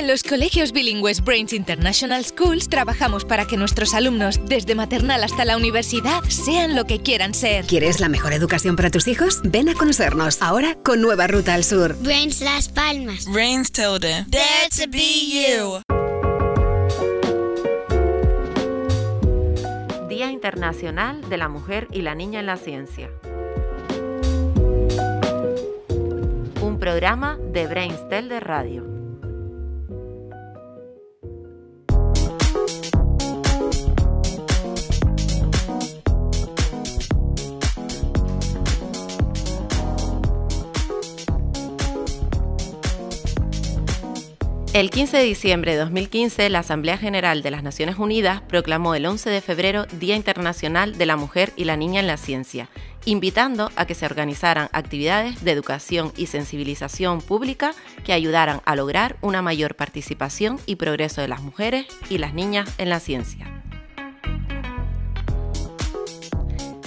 [0.00, 5.44] En los colegios bilingües Brains International Schools trabajamos para que nuestros alumnos, desde maternal hasta
[5.44, 7.66] la universidad, sean lo que quieran ser.
[7.66, 9.42] ¿Quieres la mejor educación para tus hijos?
[9.44, 11.98] Ven a conocernos ahora con nueva ruta al sur.
[12.00, 13.26] Brains Las Palmas.
[13.26, 14.24] Brains Tilde.
[14.28, 15.82] Dare to be you.
[20.08, 23.10] Día Internacional de la Mujer y la Niña en la Ciencia.
[26.62, 28.89] Un programa de Brains Tilde Radio.
[44.72, 49.04] El 15 de diciembre de 2015, la Asamblea General de las Naciones Unidas proclamó el
[49.04, 52.68] 11 de febrero Día Internacional de la Mujer y la Niña en la Ciencia,
[53.04, 57.74] invitando a que se organizaran actividades de educación y sensibilización pública
[58.04, 62.72] que ayudaran a lograr una mayor participación y progreso de las mujeres y las niñas
[62.78, 63.60] en la ciencia.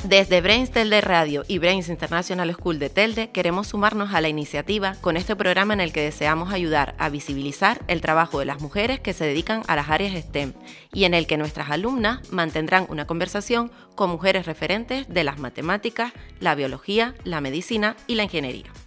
[0.04, 4.96] Desde Brains Telde Radio y Brains International School de Telde queremos sumarnos a la iniciativa
[5.00, 9.00] con este programa en el que deseamos ayudar a visibilizar el trabajo de las mujeres
[9.00, 10.52] que se dedican a las áreas STEM
[10.92, 16.12] y en el que nuestras alumnas mantendrán una conversación con mujeres referentes de las matemáticas,
[16.42, 18.83] la biología, la medicina y la ingeniería.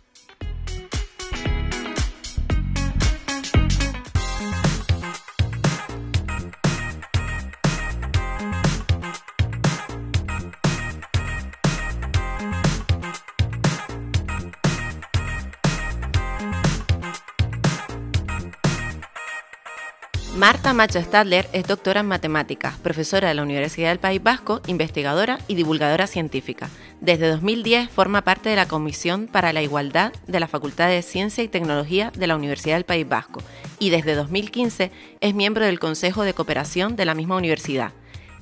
[20.36, 25.38] Marta Macho Stadler es doctora en matemáticas, profesora de la Universidad del País Vasco, investigadora
[25.48, 26.68] y divulgadora científica.
[27.00, 31.42] Desde 2010 forma parte de la Comisión para la Igualdad de la Facultad de Ciencia
[31.42, 33.42] y Tecnología de la Universidad del País Vasco
[33.78, 37.92] y desde 2015 es miembro del Consejo de Cooperación de la misma universidad.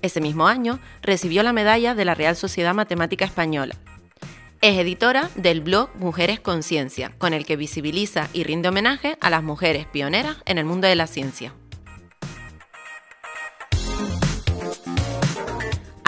[0.02, 3.76] Ese mismo año recibió la medalla de la Real Sociedad Matemática Española.
[4.60, 9.44] Es editora del blog Mujeres Conciencia, con el que visibiliza y rinde homenaje a las
[9.44, 11.52] mujeres pioneras en el mundo de la ciencia.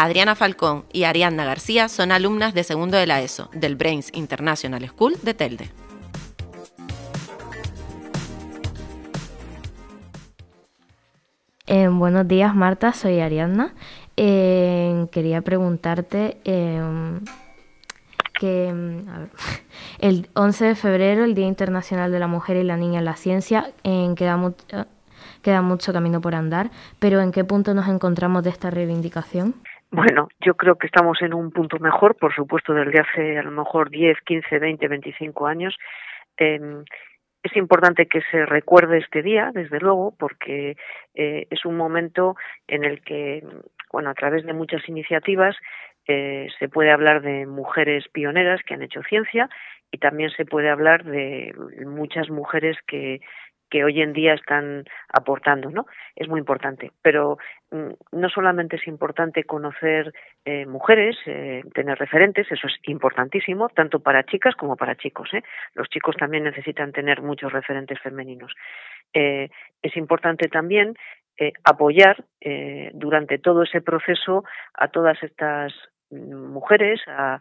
[0.07, 4.87] Adriana Falcón y Ariadna García son alumnas de segundo de la ESO del Brains International
[4.87, 5.71] School de Telde.
[11.67, 13.75] Eh, buenos días Marta, soy Ariadna.
[14.17, 16.81] Eh, quería preguntarte eh,
[18.39, 18.69] que
[19.99, 23.17] el 11 de febrero, el Día Internacional de la Mujer y la Niña en la
[23.17, 24.55] Ciencia, queda,
[25.43, 29.57] queda mucho camino por andar, pero ¿en qué punto nos encontramos de esta reivindicación?
[29.91, 33.53] Bueno, yo creo que estamos en un punto mejor, por supuesto, desde hace a lo
[33.53, 35.77] mejor 10, 15, 20, 25 años.
[36.39, 36.59] Eh,
[37.43, 40.77] es importante que se recuerde este día, desde luego, porque
[41.15, 42.35] eh, es un momento
[42.67, 43.45] en el que,
[43.93, 45.57] bueno, a través de muchas iniciativas
[46.09, 49.49] eh, se puede hablar de mujeres pioneras que han hecho ciencia
[49.93, 51.55] y también se puede hablar de
[51.87, 53.21] muchas mujeres que
[53.77, 55.85] que hoy en día están aportando, ¿no?
[56.15, 56.93] Es muy importante.
[57.03, 57.37] Pero
[57.71, 60.15] mm, no solamente es importante conocer
[60.47, 65.29] eh, mujeres, eh, tener referentes, eso es importantísimo, tanto para chicas como para chicos.
[65.35, 65.43] ¿eh?
[65.75, 68.55] Los chicos también necesitan tener muchos referentes femeninos.
[69.13, 70.95] Es importante también
[71.65, 72.23] apoyar
[72.93, 74.45] durante todo ese proceso
[74.75, 75.73] a todas estas
[76.11, 77.39] mujeres, a,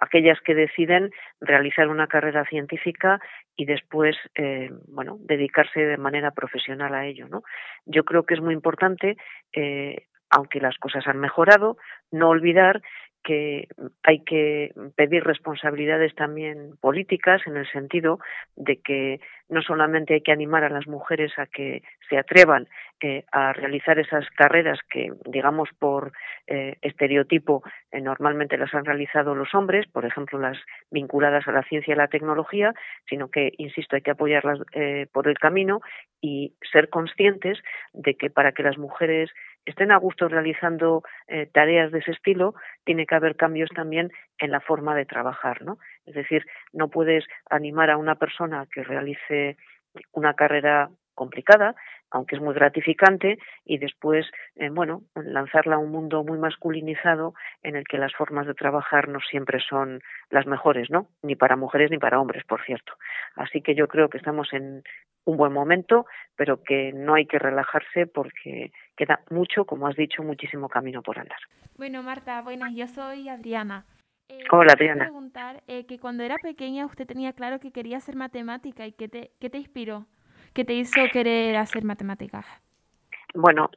[0.00, 1.10] aquellas que deciden
[1.40, 3.20] realizar una carrera científica
[3.56, 7.42] y después, eh, bueno, dedicarse de manera profesional a ello, ¿no?
[7.84, 9.16] Yo creo que es muy importante,
[9.52, 11.76] eh, aunque las cosas han mejorado,
[12.10, 12.80] no olvidar
[13.22, 13.68] que
[14.02, 18.18] hay que pedir responsabilidades también políticas en el sentido
[18.56, 22.68] de que no solamente hay que animar a las mujeres a que se atrevan
[23.00, 26.12] eh, a realizar esas carreras que, digamos, por
[26.46, 30.58] eh, estereotipo eh, normalmente las han realizado los hombres, por ejemplo, las
[30.90, 32.72] vinculadas a la ciencia y la tecnología,
[33.08, 34.60] sino que, insisto, hay que apoyarlas
[35.12, 35.80] por el camino
[36.20, 37.58] y ser conscientes
[37.92, 39.30] de que para que las mujeres
[39.64, 42.54] estén a gusto realizando eh, tareas de ese estilo,
[42.84, 45.78] tiene que haber cambios también en la forma de trabajar, ¿no?
[46.06, 49.56] Es decir, no puedes animar a una persona que realice
[50.12, 51.74] una carrera complicada,
[52.10, 54.26] aunque es muy gratificante, y después,
[54.56, 59.08] eh, bueno, lanzarla a un mundo muy masculinizado en el que las formas de trabajar
[59.08, 60.00] no siempre son
[60.30, 61.08] las mejores, ¿no?
[61.22, 62.94] Ni para mujeres ni para hombres, por cierto.
[63.36, 64.82] Así que yo creo que estamos en
[65.24, 70.22] un buen momento, pero que no hay que relajarse porque queda mucho, como has dicho,
[70.22, 71.38] muchísimo camino por andar.
[71.76, 73.84] Bueno, Marta, buenas, yo soy Adriana.
[74.28, 75.04] Eh, Hola, Adriana.
[75.04, 79.08] preguntar eh, que cuando era pequeña usted tenía claro que quería ser matemática y qué
[79.08, 80.06] te, qué te inspiró.
[80.54, 82.44] que te hizo querer hacer matemáticas?
[83.34, 83.70] bueno,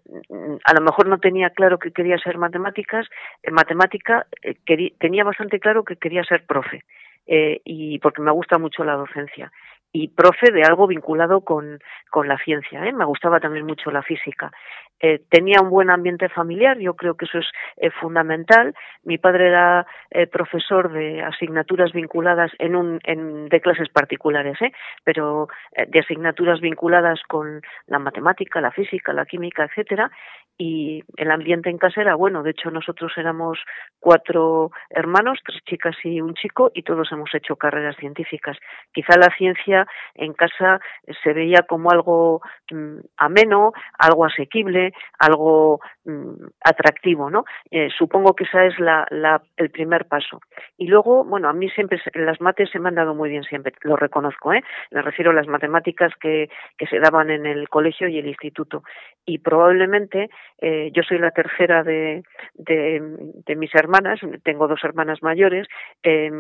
[0.64, 3.08] a lo mejor no tenía claro que quería ser matemáticas,
[3.44, 4.56] en matemática eh,
[5.00, 6.84] tenía bastante claro que quería ser profe,
[7.28, 9.52] eh, y porque me gusta mucho la docencia
[9.96, 12.86] y profe de algo vinculado con, con la ciencia.
[12.86, 12.92] ¿eh?
[12.92, 14.52] Me gustaba también mucho la física.
[15.00, 17.48] Eh, tenía un buen ambiente familiar, yo creo que eso es
[17.78, 18.76] eh, fundamental.
[19.04, 19.88] Mi padre era
[20.32, 24.58] profesor de asignaturas vinculadas en un, en, de clases particulares,
[25.04, 25.48] pero
[25.88, 30.12] de asignaturas vinculadas con la matemática, la física, la química, etcétera.
[30.58, 32.44] Y el ambiente en casa era bueno.
[32.44, 33.60] De hecho, nosotros éramos
[34.00, 38.58] cuatro hermanos, tres chicas y un chico, y todos hemos hecho carreras científicas.
[38.94, 40.80] Quizá la ciencia en casa
[41.24, 42.42] se veía como algo
[42.72, 47.44] mm, ameno, algo asequible, algo mm, atractivo, ¿no?
[47.72, 50.40] Eh, supongo que esa es la, la, el primer paso.
[50.78, 53.74] Y luego, bueno, a mí siempre las mates se me han dado muy bien siempre,
[53.82, 54.64] lo reconozco, ¿eh?
[54.92, 58.84] Me refiero a las matemáticas que, que se daban en el colegio y el instituto.
[59.26, 60.30] Y probablemente
[60.62, 63.02] eh, yo soy la tercera de, de,
[63.46, 65.68] de mis hermanas, tengo dos hermanas mayores,
[66.04, 66.32] eh,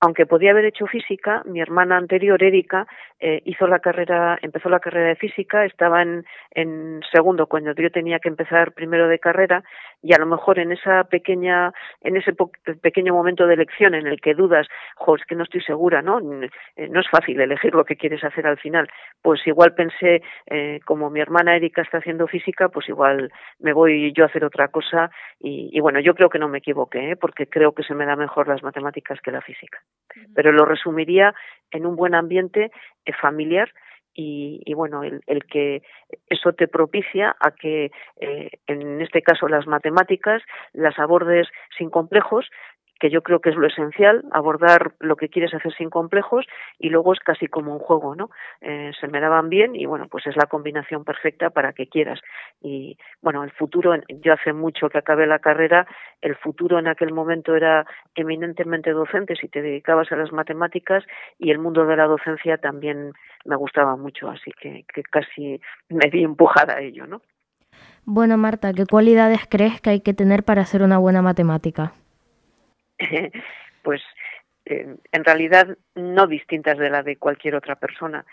[0.00, 2.86] aunque podía haber hecho física, mi hermana anterior, Erika,
[3.18, 8.18] eh, hizo la carrera, empezó la carrera de física, estaba en, segundo cuando yo tenía
[8.18, 9.64] que empezar primero de carrera
[10.02, 12.34] y a lo mejor en esa pequeña, en ese
[12.82, 16.18] pequeño momento de elección en el que dudas, jo, es que no estoy segura, ¿no?
[16.76, 18.88] Eh, no es fácil elegir lo que quieres hacer al final.
[19.22, 24.12] Pues igual pensé, eh, como mi hermana Erika está haciendo física, pues igual me voy
[24.12, 27.46] yo a hacer otra cosa y, y bueno, yo creo que no me equivoqué, porque
[27.46, 29.80] creo que se me da mejor las matemáticas que la física
[30.34, 31.34] pero lo resumiría
[31.70, 32.70] en un buen ambiente
[33.04, 33.72] eh, familiar
[34.16, 35.82] y, bueno, el, el, que
[36.28, 40.40] eso te propicia a que, eh, en este caso, las matemáticas
[40.72, 42.48] las abordes sin complejos,
[43.04, 46.46] que yo creo que es lo esencial, abordar lo que quieres hacer sin complejos
[46.78, 48.30] y luego es casi como un juego, ¿no?
[48.62, 52.18] Eh, se me daban bien y bueno, pues es la combinación perfecta para que quieras.
[52.62, 55.86] Y bueno, el futuro, yo hace mucho que acabé la carrera,
[56.22, 57.84] el futuro en aquel momento era
[58.14, 61.04] eminentemente docente si te dedicabas a las matemáticas
[61.38, 63.12] y el mundo de la docencia también
[63.44, 65.60] me gustaba mucho, así que, que casi
[65.90, 67.20] me vi empujada a ello, ¿no?
[68.06, 71.92] Bueno, Marta, ¿qué cualidades crees que hay que tener para ser una buena matemática?
[73.82, 74.02] pues
[74.64, 78.24] eh, en realidad no distintas de la de cualquier otra persona.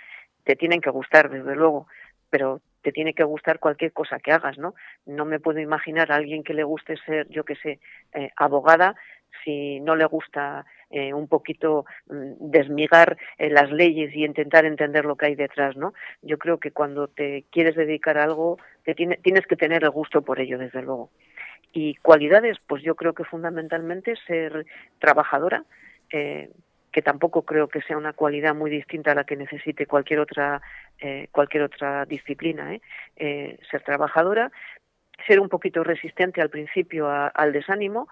[0.44, 1.88] Te tienen que gustar, desde luego,
[2.30, 4.74] pero te tiene que gustar cualquier cosa que hagas, ¿no?
[5.06, 7.80] No me puedo imaginar a alguien que le guste ser, yo qué sé,
[8.14, 8.96] eh, abogada
[9.44, 15.06] si no le gusta eh, un poquito mm, desmigar eh, las leyes y intentar entender
[15.06, 15.94] lo que hay detrás, ¿no?
[16.22, 19.90] Yo creo que cuando te quieres dedicar a algo, te tiene, tienes que tener el
[19.90, 21.10] gusto por ello, desde luego.
[21.74, 24.66] Y cualidades, pues yo creo que fundamentalmente ser
[25.00, 25.64] trabajadora,
[26.12, 26.50] eh,
[26.92, 30.62] que tampoco creo que sea una cualidad muy distinta a la que necesite cualquier otra
[31.00, 32.82] eh, cualquier otra disciplina ¿eh?
[33.16, 34.52] Eh, ser trabajadora
[35.26, 38.08] ser un poquito resistente al principio al desánimo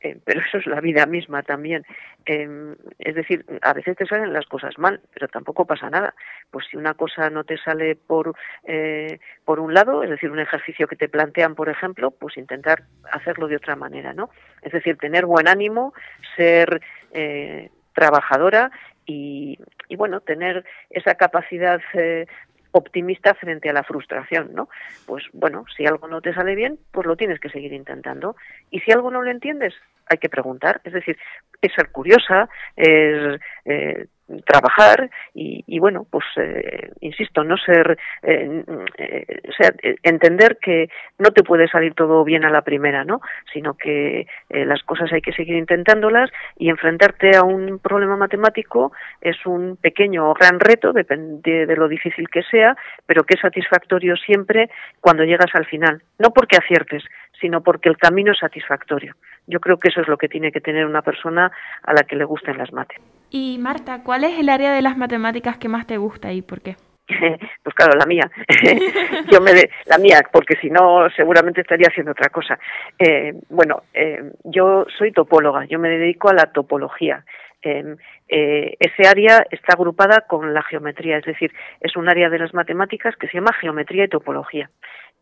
[0.00, 1.84] eh, pero eso es la vida misma también.
[2.24, 6.14] Eh, es decir, a veces te salen las cosas mal, pero tampoco pasa nada.
[6.50, 8.34] Pues si una cosa no te sale por,
[8.64, 12.84] eh, por un lado, es decir, un ejercicio que te plantean, por ejemplo, pues intentar
[13.10, 14.30] hacerlo de otra manera, ¿no?
[14.62, 15.94] Es decir, tener buen ánimo,
[16.36, 16.80] ser
[17.12, 18.70] eh, trabajadora
[19.06, 19.58] y,
[19.88, 22.26] y, bueno, tener esa capacidad eh,
[22.72, 24.68] optimista frente a la frustración, ¿no?
[25.06, 28.36] Pues bueno, si algo no te sale bien, pues lo tienes que seguir intentando.
[28.70, 29.74] Y si algo no lo entiendes,
[30.06, 30.80] hay que preguntar.
[30.84, 31.18] Es decir,
[31.60, 34.06] es ser curiosa, es eh,
[34.44, 38.64] trabajar y, y, bueno, pues eh, insisto, no ser, eh,
[38.98, 43.20] eh, o sea, entender que no te puede salir todo bien a la primera, ¿no?
[43.52, 48.92] Sino que eh, las cosas hay que seguir intentándolas y enfrentarte a un problema matemático
[49.20, 53.40] es un pequeño o gran reto, depende de lo difícil que sea, pero que es
[53.40, 54.70] satisfactorio siempre
[55.00, 56.02] cuando llegas al final.
[56.18, 57.04] No porque aciertes,
[57.40, 59.14] sino porque el camino es satisfactorio.
[59.46, 61.50] Yo creo que eso es lo que tiene que tener una persona
[61.82, 62.98] a la que le gusten las mates.
[63.30, 66.60] Y Marta, ¿cuál es el área de las matemáticas que más te gusta y por
[66.60, 66.76] qué?
[67.62, 68.30] pues claro, la mía.
[69.32, 72.58] Yo me de, la mía, porque si no, seguramente estaría haciendo otra cosa.
[72.98, 77.24] Eh, bueno, eh, yo soy topóloga, yo me dedico a la topología.
[77.60, 77.96] Eh,
[78.28, 83.16] ese área está agrupada con la geometría, es decir, es un área de las matemáticas
[83.16, 84.70] que se llama geometría y topología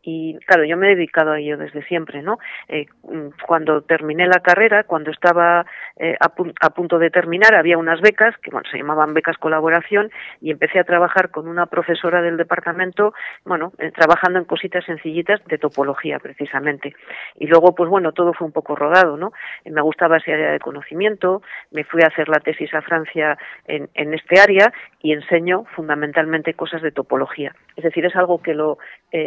[0.08, 2.38] y claro, yo me he dedicado a ello desde siempre, ¿no?
[2.68, 8.00] Eh, mm, cuando terminé la carrera, cuando estaba eh, a, punto de terminar, había unas
[8.00, 12.36] becas que bueno, se llamaban becas colaboración y empecé a trabajar con una profesora del
[12.36, 16.94] departamento, bueno, eh, trabajando en cositas sencillitas de topología precisamente.
[17.34, 19.32] Y luego, pues bueno, todo fue un poco rodado, ¿no?
[19.64, 23.36] me gustaba esa área de conocimiento, me fui a hacer la tesis a Francia
[23.66, 24.72] en, en este área
[25.02, 27.52] y enseño fundamentalmente cosas de topología.
[27.76, 28.78] Es decir, es algo que lo,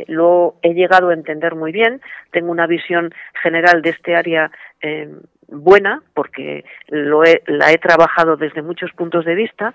[0.08, 2.02] lo he llegado a entender muy bien,
[2.32, 4.52] tengo una visión general de este área
[4.82, 5.08] eh,
[5.48, 9.74] buena, porque lo la he trabajado desde muchos puntos de vista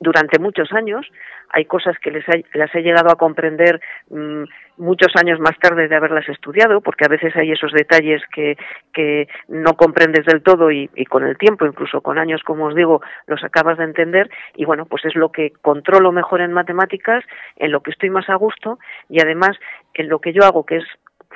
[0.00, 1.06] durante muchos años.
[1.50, 4.44] Hay cosas que les las he llegado a comprender mm,
[4.78, 8.56] muchos años más tarde de haberlas estudiado, porque a veces hay esos detalles que,
[8.94, 12.74] que no comprendes del todo y, y, con el tiempo, incluso con años, como os
[12.74, 17.24] digo, los acabas de entender y bueno, pues es lo que controlo mejor en matemáticas,
[17.56, 18.78] en lo que estoy más a gusto
[19.08, 19.58] y además
[19.94, 20.84] en lo que yo hago, que es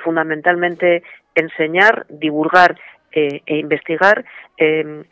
[0.03, 1.03] fundamentalmente
[1.35, 2.77] enseñar, divulgar
[3.11, 4.25] eh, e investigar,
[4.57, 5.05] eh,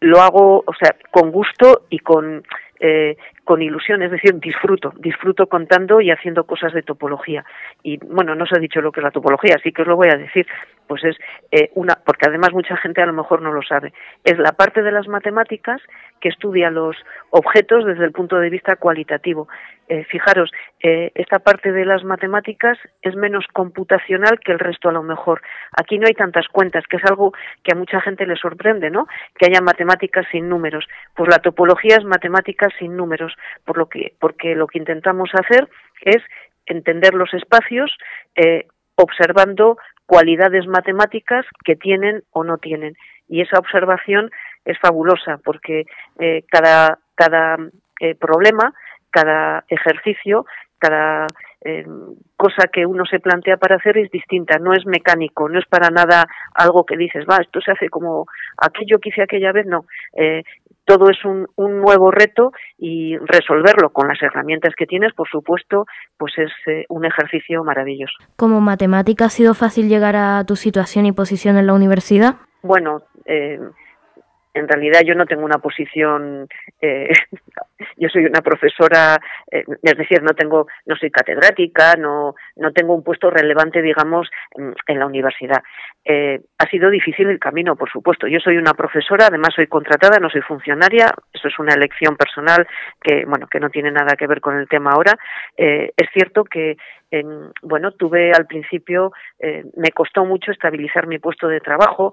[0.00, 2.44] lo hago, o sea, con gusto y con
[2.80, 7.44] eh, con ilusión, es decir, disfruto, disfruto contando y haciendo cosas de topología.
[7.82, 9.96] Y bueno, no os he dicho lo que es la topología, así que os lo
[9.96, 10.46] voy a decir.
[10.86, 11.16] Pues es
[11.50, 13.92] eh, una, porque además mucha gente a lo mejor no lo sabe.
[14.24, 15.80] Es la parte de las matemáticas
[16.20, 16.96] que estudia los
[17.30, 19.48] objetos desde el punto de vista cualitativo.
[19.88, 20.50] Eh, fijaros,
[20.82, 25.42] eh, esta parte de las matemáticas es menos computacional que el resto a lo mejor.
[25.76, 29.06] Aquí no hay tantas cuentas, que es algo que a mucha gente le sorprende, ¿no?
[29.38, 30.86] Que haya matemáticas sin números.
[31.14, 35.68] Pues la topología es matemáticas sin números por lo que, porque lo que intentamos hacer
[36.00, 36.22] es
[36.66, 37.96] entender los espacios
[38.34, 38.66] eh,
[38.96, 42.94] observando cualidades matemáticas que tienen o no tienen.
[43.28, 44.30] Y esa observación
[44.64, 45.84] es fabulosa porque
[46.18, 47.56] eh, cada, cada
[48.00, 48.72] eh, problema,
[49.10, 50.46] cada ejercicio,
[50.78, 51.26] cada
[52.36, 55.90] cosa que uno se plantea para hacer es distinta, no es mecánico, no es para
[55.90, 59.84] nada algo que dices, va, esto se hace como aquello que hice aquella vez, no
[60.86, 65.84] todo es un, un, nuevo reto y resolverlo con las herramientas que tienes, por supuesto,
[66.16, 68.14] pues es eh, un ejercicio maravilloso.
[68.36, 72.36] ¿Como matemática ha sido fácil llegar a tu situación y posición en la universidad?
[72.62, 73.60] Bueno, eh,
[74.56, 76.48] en realidad yo no tengo una posición,
[76.80, 77.08] eh,
[77.96, 79.18] yo soy una profesora,
[79.50, 84.28] eh, es decir, no tengo, no soy catedrática, no, no tengo un puesto relevante, digamos,
[84.54, 85.62] en, la universidad.
[86.04, 88.26] Eh, ha sido difícil el camino, por supuesto.
[88.26, 92.66] Yo soy una profesora, además soy contratada, no soy funcionaria, eso es una elección personal
[93.02, 95.18] que, bueno, que no tiene nada que ver con el tema ahora.
[95.56, 96.76] es cierto que
[97.62, 99.12] bueno, tuve al principio,
[99.76, 102.12] me costó mucho estabilizar mi puesto de trabajo,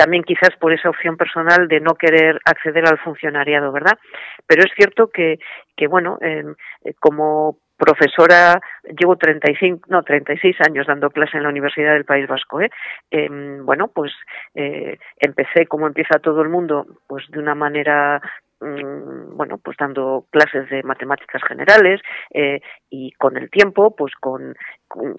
[0.00, 3.98] también quizás por esa opción personal de no querer acceder al funcionariado, ¿verdad?
[4.46, 5.38] Pero es cierto que,
[5.76, 6.54] que bueno, em,
[6.84, 8.58] eh, como profesora,
[8.98, 12.70] llevo 35, no, 36 años dando clase en la Universidad del País Vasco, ¿eh?
[13.10, 14.10] Em, bueno, pues
[14.54, 18.22] eh, empecé como empieza todo el mundo, pues de una manera
[18.60, 22.00] bueno, pues dando clases de matemáticas generales
[22.32, 24.54] eh, y con el tiempo, pues con,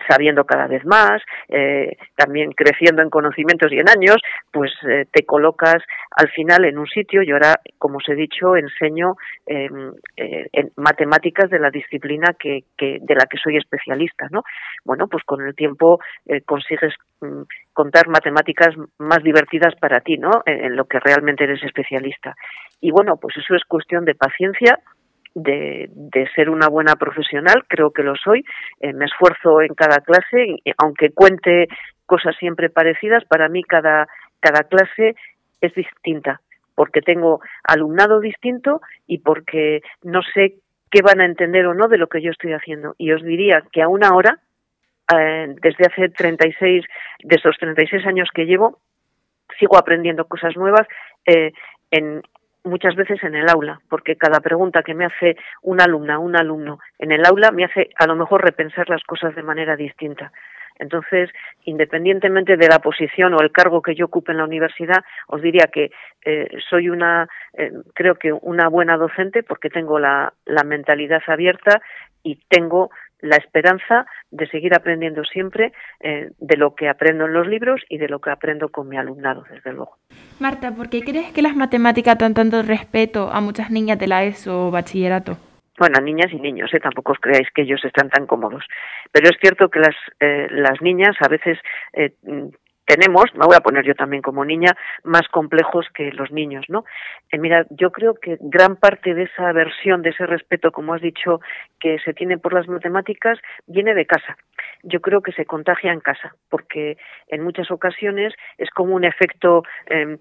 [0.08, 4.18] sabiendo cada vez más, eh, también creciendo en conocimientos y en años,
[4.52, 5.78] pues eh, te colocas
[6.12, 7.24] al final en un sitio.
[7.24, 9.16] y ahora, como os he dicho, enseño
[9.48, 14.44] em, en matemáticas de la disciplina que, que, de la que soy especialista, ¿no?
[14.86, 16.00] Bueno, pues con el tiempo
[16.46, 17.42] consigues mm,
[17.74, 20.44] contar matemáticas más divertidas para ti, ¿no?
[20.46, 22.36] En, lo que realmente eres especialista.
[22.82, 24.80] Y bueno, pues eso es cuestión de paciencia,
[25.34, 28.44] de, de ser una buena profesional, creo que lo soy.
[28.80, 31.68] Eh, me esfuerzo en cada clase, aunque cuente
[32.06, 34.08] cosas siempre parecidas, para mí cada,
[34.42, 35.16] cada clase
[35.62, 36.42] es distinta,
[36.76, 40.56] porque tengo alumnado distinto y porque no sé
[40.90, 42.96] qué van a entender o no de lo que yo estoy haciendo.
[42.98, 44.40] Y os diría que a una hora
[45.16, 46.86] eh, desde hace 36,
[47.24, 48.80] de esos 36 años que llevo,
[49.60, 50.88] sigo aprendiendo cosas nuevas
[51.26, 51.54] eh,
[51.92, 52.22] en,
[52.64, 56.80] muchas veces en el aula, porque cada pregunta que me hace una alumna, un alumno
[57.00, 60.32] en el aula me hace a lo mejor repensar las cosas de manera distinta.
[60.80, 61.30] Entonces,
[61.66, 65.70] independientemente de la posición o el cargo que yo ocupe en la universidad, os diría
[65.72, 65.92] que
[66.26, 67.28] eh, soy una,
[67.94, 70.34] creo que una buena docente porque tengo la
[70.66, 71.82] mentalidad abierta
[72.24, 72.90] y tengo
[73.22, 77.98] la esperanza de seguir aprendiendo siempre eh, de lo que aprendo en los libros y
[77.98, 79.98] de lo que aprendo con mi alumnado, desde luego.
[80.40, 84.24] Marta, ¿por qué crees que las matemáticas dan tanto respeto a muchas niñas de la
[84.24, 85.38] ESO o bachillerato?
[85.78, 86.80] Bueno, niñas y niños, ¿eh?
[86.80, 88.66] tampoco os creáis que ellos están tan cómodos.
[89.12, 91.58] Pero es cierto que las, eh, las niñas a veces
[92.86, 96.84] tenemos, me voy a poner yo también como niña, más complejos que los niños, ¿no?
[97.32, 101.02] Eh, mira, yo creo que gran parte de esa aversión, de ese respeto, como has
[101.02, 101.40] dicho,
[101.80, 104.38] que se tiene por las matemáticas, viene de casa.
[104.84, 106.98] Yo creo que se contagia en casa, porque
[107.28, 110.18] en muchas ocasiones es como un efecto, em,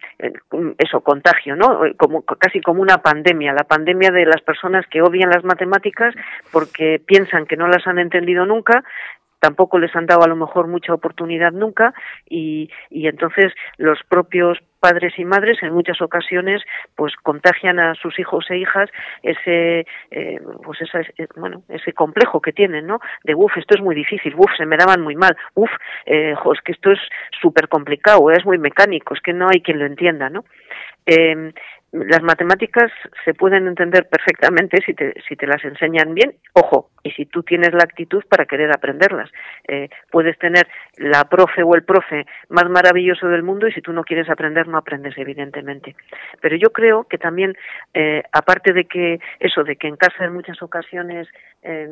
[0.79, 1.81] eso, contagio, ¿no?
[1.97, 6.15] Como, casi como una pandemia, la pandemia de las personas que odian las matemáticas
[6.53, 8.85] porque piensan que no las han entendido nunca
[9.41, 11.93] tampoco les han dado a lo mejor mucha oportunidad nunca
[12.29, 16.63] y, y entonces los propios padres y madres en muchas ocasiones
[16.97, 18.89] pues contagian a sus hijos e hijas
[19.23, 23.83] ese eh, pues esa, eh, bueno ese complejo que tienen no de uff esto es
[23.83, 25.71] muy difícil uff se me daban muy mal uff
[26.07, 27.01] eh, es que esto es
[27.41, 30.45] súper complicado es muy mecánico es que no hay quien lo entienda no
[31.07, 31.53] eh,
[31.93, 32.91] las matemáticas
[33.25, 37.43] se pueden entender perfectamente si te, si te las enseñan bien, ojo, y si tú
[37.43, 39.31] tienes la actitud para querer aprenderlas.
[39.67, 40.69] Eh, puedes tener
[40.99, 44.69] la profe o el profe más maravilloso del mundo y si tú no quieres aprender,
[44.69, 45.97] no aprendes, evidentemente.
[46.41, 47.57] Pero yo creo que también,
[47.93, 51.27] eh, aparte de que eso, de que en casa en muchas ocasiones
[51.63, 51.89] eh,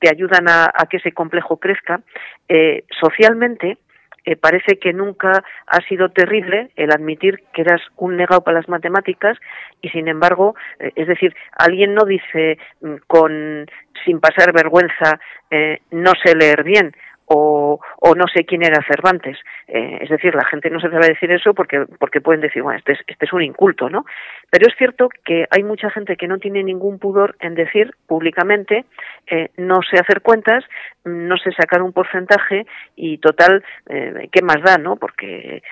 [0.00, 2.00] te ayudan a, a, que ese complejo crezca,
[2.48, 3.78] eh, socialmente,
[4.24, 8.68] eh, parece que nunca ha sido terrible el admitir que eras un negado para las
[8.68, 9.38] matemáticas
[9.80, 13.66] y sin embargo, eh, es decir, alguien no dice mm, con
[14.04, 15.18] sin pasar vergüenza
[15.50, 16.94] eh, no sé leer bien
[17.30, 17.80] o,
[18.16, 19.38] no sé quién era Cervantes.
[19.66, 22.78] Eh, es decir, la gente no se debe decir eso porque, porque pueden decir, bueno,
[22.78, 24.06] este es, este es un inculto, ¿no?
[24.50, 28.86] Pero es cierto que hay mucha gente que no tiene ningún pudor en decir públicamente,
[29.26, 30.64] eh, no sé hacer cuentas,
[31.04, 32.66] no sé sacar un porcentaje
[32.96, 34.96] y total, eh, ¿qué más da, no?
[34.96, 35.62] Porque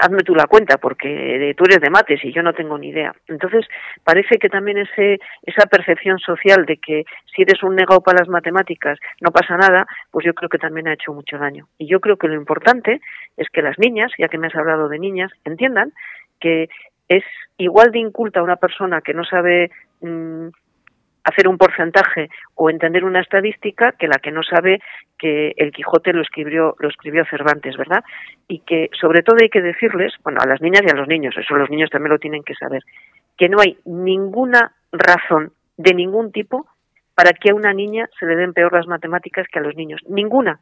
[0.00, 3.14] hazme tú la cuenta, porque tú eres de mates y yo no tengo ni idea.
[3.28, 3.66] Entonces,
[4.02, 7.04] parece que también ese, esa percepción social de que
[7.34, 10.86] si eres un negado para las matemáticas no pasa nada, pues yo creo que también
[10.86, 11.66] ha hecho mucho daño.
[11.76, 13.00] Y yo creo que lo importante
[13.36, 15.92] es que las niñas, ya que me has hablado de niñas, entiendan
[16.38, 16.68] que
[17.08, 17.24] es
[17.58, 20.50] igual de inculta una persona que no sabe mmm,
[21.24, 24.78] hacer un porcentaje o entender una estadística que la que no sabe
[25.18, 28.04] que el Quijote lo escribió lo escribió Cervantes, ¿verdad?
[28.46, 31.34] Y que sobre todo hay que decirles, bueno, a las niñas y a los niños,
[31.36, 32.84] eso los niños también lo tienen que saber,
[33.36, 36.68] que no hay ninguna razón de ningún tipo
[37.14, 40.00] para que a una niña se le den peor las matemáticas que a los niños.
[40.08, 40.60] Ninguna,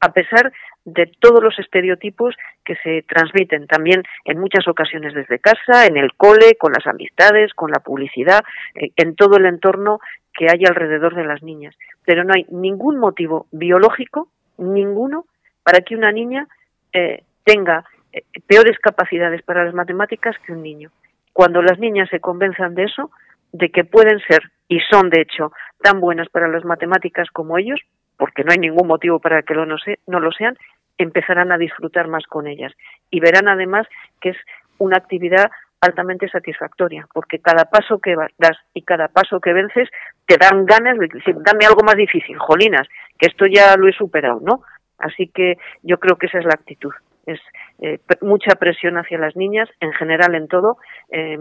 [0.00, 0.52] a pesar
[0.84, 6.14] de todos los estereotipos que se transmiten también en muchas ocasiones desde casa, en el
[6.14, 8.40] cole, con las amistades, con la publicidad,
[8.74, 10.00] eh, en todo el entorno
[10.32, 11.76] que hay alrededor de las niñas.
[12.06, 15.26] Pero no hay ningún motivo biológico, ninguno,
[15.62, 16.48] para que una niña
[16.94, 20.90] eh, tenga eh, peores capacidades para las matemáticas que un niño.
[21.34, 23.10] Cuando las niñas se convenzan de eso,
[23.52, 25.52] de que pueden ser y son de hecho
[25.82, 27.80] tan buenas para las matemáticas como ellos,
[28.16, 30.56] porque no hay ningún motivo para que lo no, se, no lo sean,
[30.96, 32.72] empezarán a disfrutar más con ellas.
[33.10, 33.88] Y verán además
[34.20, 34.36] que es
[34.78, 39.88] una actividad altamente satisfactoria, porque cada paso que das y cada paso que vences
[40.26, 42.86] te dan ganas de decir, dame algo más difícil, jolinas,
[43.18, 44.62] que esto ya lo he superado, ¿no?
[44.98, 46.92] Así que yo creo que esa es la actitud.
[47.32, 47.40] Es
[47.80, 50.78] eh, mucha presión hacia las niñas, en general en todo,
[51.10, 51.38] eh,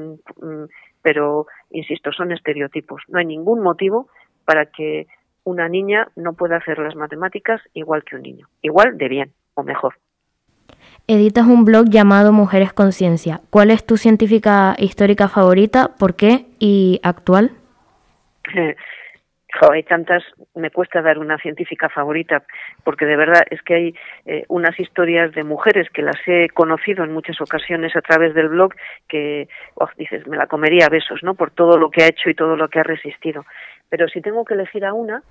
[1.01, 3.01] pero insisto, son estereotipos.
[3.07, 4.07] No hay ningún motivo
[4.45, 5.07] para que
[5.43, 9.63] una niña no pueda hacer las matemáticas igual que un niño, igual de bien o
[9.63, 9.95] mejor.
[11.07, 13.41] Editas un blog llamado Mujeres Conciencia.
[13.49, 15.95] ¿Cuál es tu científica histórica favorita?
[15.97, 16.45] ¿Por qué?
[16.59, 17.51] ¿Y actual?
[19.71, 20.23] Hay tantas,
[20.55, 22.43] me cuesta dar una científica favorita,
[22.83, 27.03] porque de verdad es que hay eh, unas historias de mujeres que las he conocido
[27.03, 28.73] en muchas ocasiones a través del blog
[29.07, 31.33] que, oh, dices, me la comería a besos, ¿no?
[31.33, 33.45] Por todo lo que ha hecho y todo lo que ha resistido.
[33.89, 35.23] Pero si tengo que elegir a una,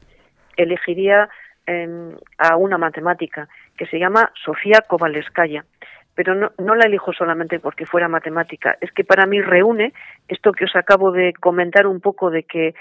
[0.56, 1.28] elegiría
[1.66, 5.64] eh, a una matemática que se llama Sofía Kovaleskaya
[6.18, 9.92] pero no, no, la elijo solamente porque fuera matemática, es que para mí reúne
[10.26, 12.74] esto que os acabo de comentar un poco de que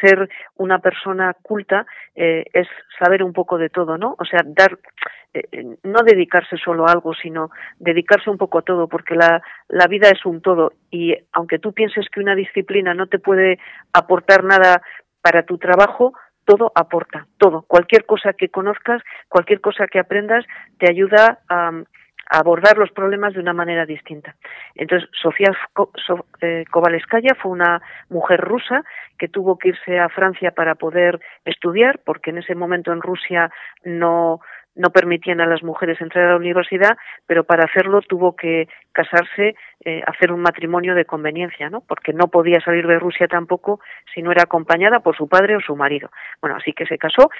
[0.00, 0.28] ser
[0.58, 4.14] una persona culta eh, es saber un poco de todo, ¿no?
[4.16, 4.78] O sea, dar,
[5.32, 9.42] eh, no dedicarse solo a algo, sino dedicarse un poco a todo, porque la,
[9.88, 13.58] vida es un todo y aunque tú pienses que una disciplina no te puede
[13.92, 14.82] aportar nada
[15.20, 16.12] para tu trabajo,
[16.44, 17.62] todo aporta, todo.
[17.62, 20.44] Cualquier cosa que conozcas, cualquier cosa que aprendas,
[20.78, 21.72] te ayuda a
[22.30, 24.34] abordar los problemas de una manera distinta.
[24.74, 25.52] Entonces, Sofía
[26.40, 28.82] eh, Kovaleskaya fue una mujer rusa
[29.18, 33.50] que tuvo que irse a Francia para poder estudiar, porque en ese momento en Rusia
[33.84, 34.40] no,
[34.74, 39.54] no permitían a las mujeres entrar a la universidad, pero para hacerlo tuvo que casarse,
[39.84, 41.82] eh, hacer un matrimonio de conveniencia, ¿no?
[41.86, 43.80] Porque no podía salir de Rusia tampoco
[44.12, 46.10] si no era acompañada por su padre o su marido.
[46.40, 47.30] Bueno, así que se casó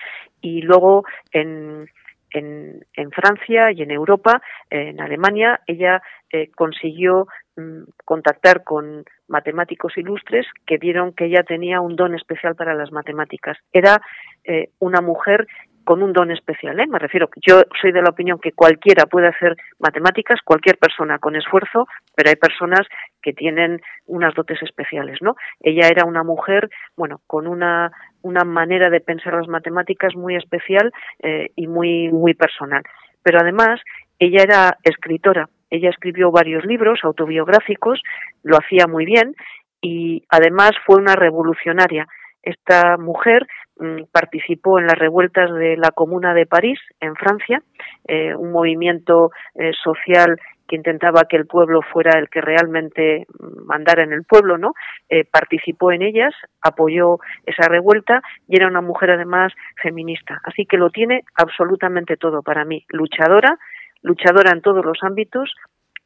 [0.41, 1.89] y luego en
[2.35, 9.97] en, en, Francia y en Europa, en Alemania, ella eh, consiguió mm, contactar con matemáticos
[9.97, 13.57] ilustres que vieron que ella tenía un don especial para las matemáticas.
[13.73, 14.01] Era
[14.45, 15.47] eh, una mujer
[15.85, 16.87] con un don especial, ¿eh?
[16.87, 21.37] me refiero, yo soy de la opinión que cualquiera puede hacer matemáticas, cualquier persona con
[21.37, 22.87] esfuerzo, pero hay personas
[23.23, 25.37] que tienen unas dotes especiales, ¿no?
[25.61, 27.93] Ella era una mujer, bueno, con una,
[28.25, 30.91] una manera de pensar las matemáticas muy especial
[31.23, 32.83] eh, y muy, muy personal.
[33.23, 33.81] Pero además,
[34.19, 38.03] ella era escritora, ella escribió varios libros autobiográficos,
[38.43, 39.37] lo hacía muy bien
[39.81, 42.07] y además fue una revolucionaria.
[42.43, 47.61] Esta mujer Mm, participó en las revueltas de la Comuna de París, en Francia,
[48.07, 53.27] eh, un movimiento eh, social que intentaba que el pueblo fuera el que realmente
[53.67, 54.75] mandara en el pueblo, ¿no?
[55.09, 60.41] Eh, participó en ellas, apoyó esa revuelta y era una mujer además feminista.
[60.45, 62.85] Así que lo tiene absolutamente todo para mí.
[62.89, 63.59] Luchadora,
[64.03, 65.53] luchadora en todos los ámbitos,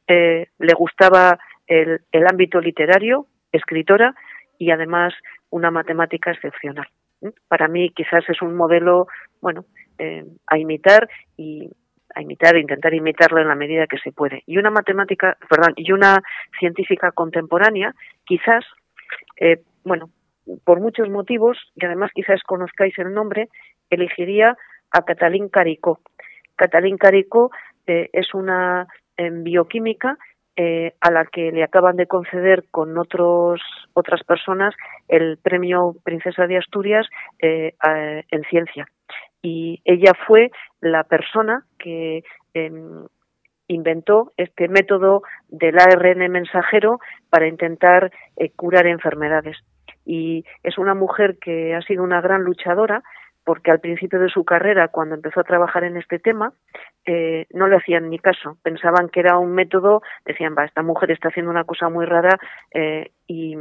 [0.08, 4.14] le gustaba el ámbito literario, escritora
[4.58, 5.14] y además
[5.50, 6.88] una matemática excepcional.
[7.48, 9.06] Para mí quizás es un modelo,
[9.40, 9.64] bueno,
[9.98, 11.70] eh, a imitar y
[12.18, 14.42] a imitar, e intentar imitarlo en la medida que se puede.
[14.46, 16.20] Y una matemática, perdón, y una
[16.58, 18.64] científica contemporánea, quizás,
[19.40, 20.10] eh, bueno,
[20.64, 23.48] por muchos motivos, y además quizás conozcáis el nombre,
[23.90, 24.56] elegiría
[24.90, 26.00] a Catalín Caricó.
[26.56, 27.50] Catalín Caricó
[27.86, 30.16] eh, es una bioquímica
[30.56, 33.60] eh, a la que le acaban de conceder con otros
[33.94, 34.74] otras personas
[35.08, 37.06] el premio Princesa de Asturias
[37.40, 37.74] eh,
[38.30, 38.86] en ciencia
[39.42, 42.24] y ella fue la persona que
[42.54, 43.06] em,
[43.68, 49.56] inventó este método del ARN mensajero para intentar eh, curar enfermedades
[50.08, 53.02] y es una mujer que ha sido una gran luchadora
[53.44, 56.52] porque al principio de su carrera, cuando empezó a trabajar en este tema,
[57.06, 58.58] eh, no le hacían ni caso.
[58.62, 62.38] Pensaban que era un método, decían, va, esta mujer está haciendo una cosa muy rara
[62.74, 63.56] eh, y,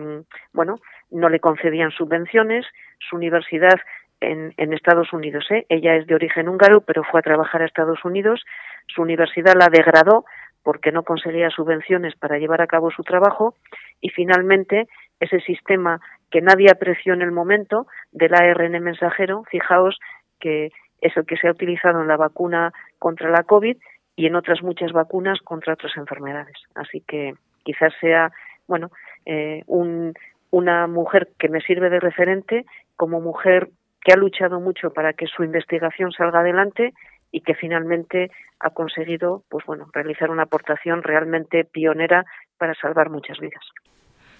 [0.51, 0.75] bueno,
[1.09, 2.65] no le concedían subvenciones.
[2.99, 3.79] Su universidad
[4.21, 5.65] en, en Estados Unidos, ¿eh?
[5.69, 8.43] ella es de origen húngaro, pero fue a trabajar a Estados Unidos.
[8.87, 10.25] Su universidad la degradó
[10.63, 13.55] porque no conseguía subvenciones para llevar a cabo su trabajo
[14.01, 14.87] y finalmente
[15.19, 19.97] ese sistema que nadie apreció en el momento del ARN mensajero, fijaos
[20.39, 23.77] que es el que se ha utilizado en la vacuna contra la COVID
[24.15, 26.57] y en otras muchas vacunas contra otras enfermedades.
[26.75, 28.31] Así que quizás sea,
[28.67, 28.89] bueno,
[29.25, 30.13] eh, un,
[30.51, 33.69] una mujer que me sirve de referente como mujer
[34.07, 36.93] que ha luchado mucho para que su investigación salga adelante
[37.29, 42.25] y que finalmente ha conseguido, pues bueno, realizar una aportación realmente pionera
[42.57, 43.61] para salvar muchas vidas.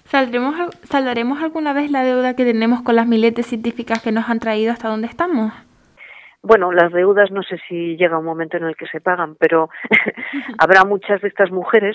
[0.04, 4.38] ¿Saldremos, ¿Saldaremos alguna vez la deuda que tenemos con las miletes científicas que nos han
[4.38, 5.52] traído hasta donde estamos?
[6.42, 9.68] Bueno, las deudas no sé si llega un momento en el que se pagan, pero
[10.58, 11.94] habrá muchas de estas mujeres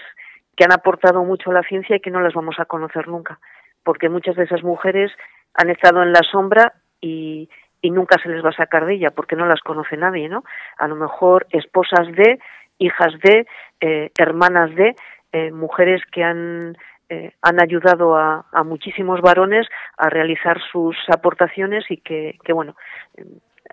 [0.56, 3.40] que han aportado mucho a la ciencia y que no las vamos a conocer nunca,
[3.84, 5.12] porque muchas de esas mujeres
[5.56, 7.50] han estado en la sombra y,
[7.84, 10.44] y nunca se les va a sacar de ella porque no las conoce nadie, ¿no?
[10.78, 12.40] A lo mejor esposas de,
[12.80, 13.46] hijas de,
[13.82, 14.96] eh, hermanas de,
[15.34, 16.78] eh, mujeres que han
[17.10, 19.68] eh, han ayudado a, muchísimos varones
[19.98, 22.76] a realizar sus aportaciones y que, bueno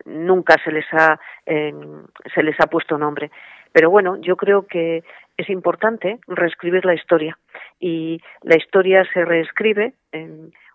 [0.05, 3.31] nunca se les ha se les ha puesto nombre
[3.73, 5.05] pero bueno yo creo que
[5.37, 7.38] es importante reescribir la historia
[7.79, 9.94] y la historia se reescribe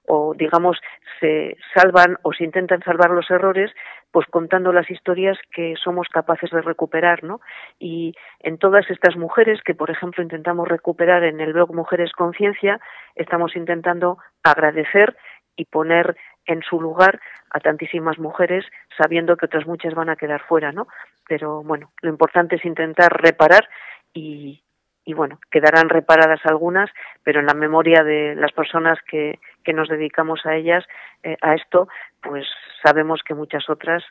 [0.08, 0.80] o digamos
[1.20, 3.72] se salvan o se intentan salvar los errores
[4.12, 7.41] pues contando las historias que somos capaces de recuperar, ¿no?
[7.80, 12.80] Y en todas estas mujeres que, por ejemplo, intentamos recuperar en el blog Mujeres Conciencia,
[13.15, 15.18] estamos intentando agradecer
[15.58, 16.15] y poner
[16.46, 18.65] en su lugar a tantísimas mujeres,
[18.98, 20.88] sabiendo que otras muchas van a quedar fuera, ¿no?
[21.28, 23.68] Pero bueno, lo importante es intentar reparar
[24.13, 24.62] y,
[25.06, 26.89] y bueno, quedarán reparadas algunas,
[27.24, 30.84] pero en la memoria de las personas que, que nos dedicamos a ellas,
[31.24, 31.88] eh, a esto,
[32.22, 32.46] pues
[32.84, 34.04] sabemos que muchas otras,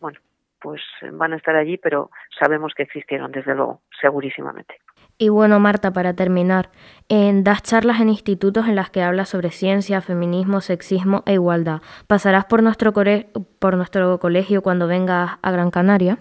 [0.00, 0.18] bueno,
[0.60, 0.80] pues
[1.12, 4.76] van a estar allí, pero sabemos que existieron, desde luego, segurísimamente.
[5.18, 6.70] Y bueno, Marta, para terminar,
[7.08, 11.80] en, das charlas en institutos en las que hablas sobre ciencia, feminismo, sexismo e igualdad.
[12.06, 12.92] ¿Pasarás por nuestro,
[13.58, 16.18] por nuestro colegio cuando vengas a Gran Canaria?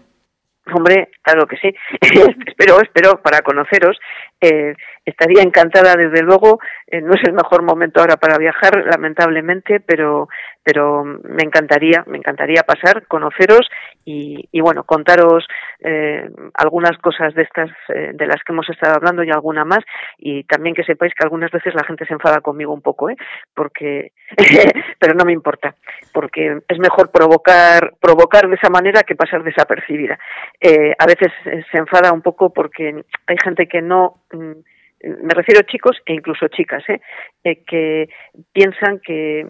[0.74, 1.74] Hombre, claro que sí.
[2.46, 3.98] espero, espero para conoceros.
[4.42, 4.74] Eh,
[5.06, 6.60] estaría encantada, desde luego.
[6.88, 10.28] Eh, no es el mejor momento ahora para viajar, lamentablemente, pero,
[10.68, 13.70] pero me encantaría, me encantaría pasar, conoceros
[14.04, 15.48] y, y bueno, contaros
[15.80, 19.80] eh, algunas cosas de estas eh, de las que hemos estado hablando y alguna más
[20.18, 23.16] y también que sepáis que algunas veces la gente se enfada conmigo un poco, ¿eh?
[23.54, 24.12] Porque,
[25.00, 25.74] pero no me importa,
[26.12, 30.20] porque es mejor provocar provocar de esa manera que pasar desapercibida.
[30.60, 31.32] Eh, a veces
[31.72, 34.52] se enfada un poco porque hay gente que no mm,
[35.04, 37.00] me refiero a chicos e incluso chicas, ¿eh?
[37.44, 38.10] Eh, que
[38.52, 39.46] piensan que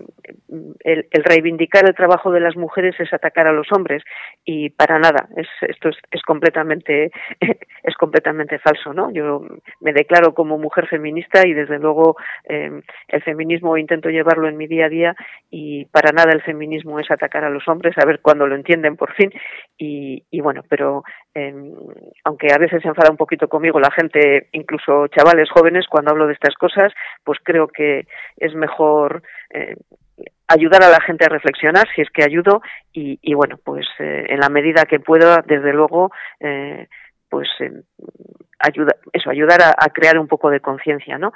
[0.50, 4.04] mm, el, reivindicar el trabajo de las mujeres es atacar a los hombres
[4.44, 7.12] y para nada, es, esto es, completamente
[7.84, 9.10] es completamente falso, ¿no?
[9.12, 9.42] Yo
[9.80, 14.68] me declaro como mujer feminista y desde luego em, el feminismo intento llevarlo en mi
[14.68, 15.16] día a día
[15.50, 18.98] y para nada el feminismo es atacar a los hombres, a ver cuándo lo entienden
[18.98, 19.32] por fin
[19.78, 21.74] y, y bueno, pero em,
[22.26, 26.28] aunque a veces se enfada un poquito conmigo la gente, incluso chavales jóvenes, cuando hablo
[26.28, 29.76] de estas cosas, pues creo que es mejor eh,
[30.48, 32.62] ayudar a la gente a reflexionar, si es que ayudo,
[32.94, 36.88] y, bueno, pues eh, en la medida que pueda, desde luego, eh,
[37.30, 37.48] pues
[38.60, 41.32] ayuda, eso, ayudar a, crear un poco de conciencia, ¿no?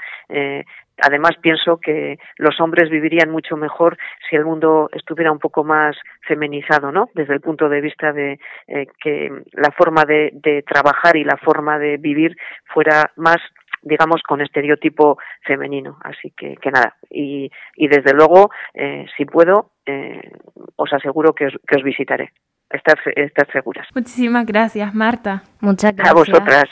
[1.03, 3.97] además pienso que los hombres vivirían mucho mejor
[4.29, 7.09] si el mundo estuviera un poco más feminizado, ¿no?
[7.15, 8.39] Desde el punto de vista de
[9.03, 13.39] que la forma de, trabajar y la forma de vivir fuera más
[13.81, 15.97] digamos, con estereotipo femenino.
[16.03, 20.31] Así que, que nada, y, y desde luego, eh, si puedo, eh,
[20.75, 22.31] os aseguro que os, que os visitaré.
[22.69, 23.85] Estar, estar seguras.
[23.93, 25.43] Muchísimas gracias, Marta.
[25.59, 26.09] Muchas gracias.
[26.09, 26.63] A vosotras.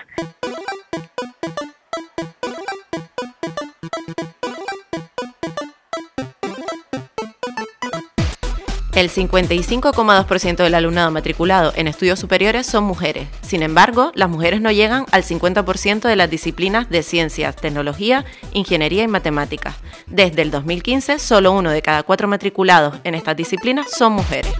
[9.00, 13.30] El 55,2% del alumnado matriculado en estudios superiores son mujeres.
[13.42, 19.04] Sin embargo, las mujeres no llegan al 50% de las disciplinas de ciencias, tecnología, ingeniería
[19.04, 19.78] y matemáticas.
[20.08, 24.52] Desde el 2015, solo uno de cada cuatro matriculados en estas disciplinas son mujeres.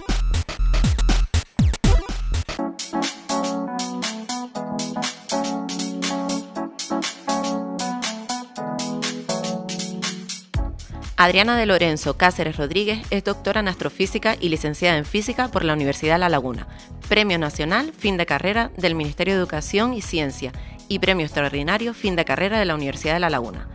[11.22, 15.74] Adriana de Lorenzo Cáceres Rodríguez es doctora en astrofísica y licenciada en física por la
[15.74, 16.66] Universidad de La Laguna,
[17.10, 20.50] Premio Nacional Fin de Carrera del Ministerio de Educación y Ciencia
[20.88, 23.68] y Premio Extraordinario Fin de Carrera de la Universidad de La Laguna.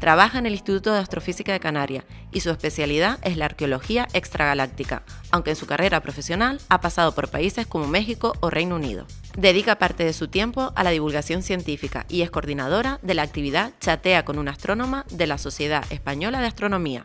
[0.00, 5.02] Trabaja en el Instituto de Astrofísica de Canarias y su especialidad es la arqueología extragaláctica,
[5.30, 9.06] aunque en su carrera profesional ha pasado por países como México o Reino Unido.
[9.36, 13.72] Dedica parte de su tiempo a la divulgación científica y es coordinadora de la actividad
[13.78, 17.04] Chatea con una astrónoma de la Sociedad Española de Astronomía.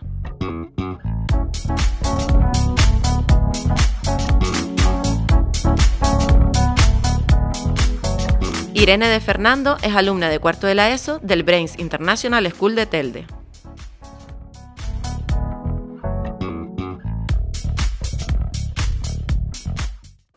[8.77, 12.85] Irene de Fernando es alumna de cuarto de la ESO del Brains International School de
[12.85, 13.23] Telde.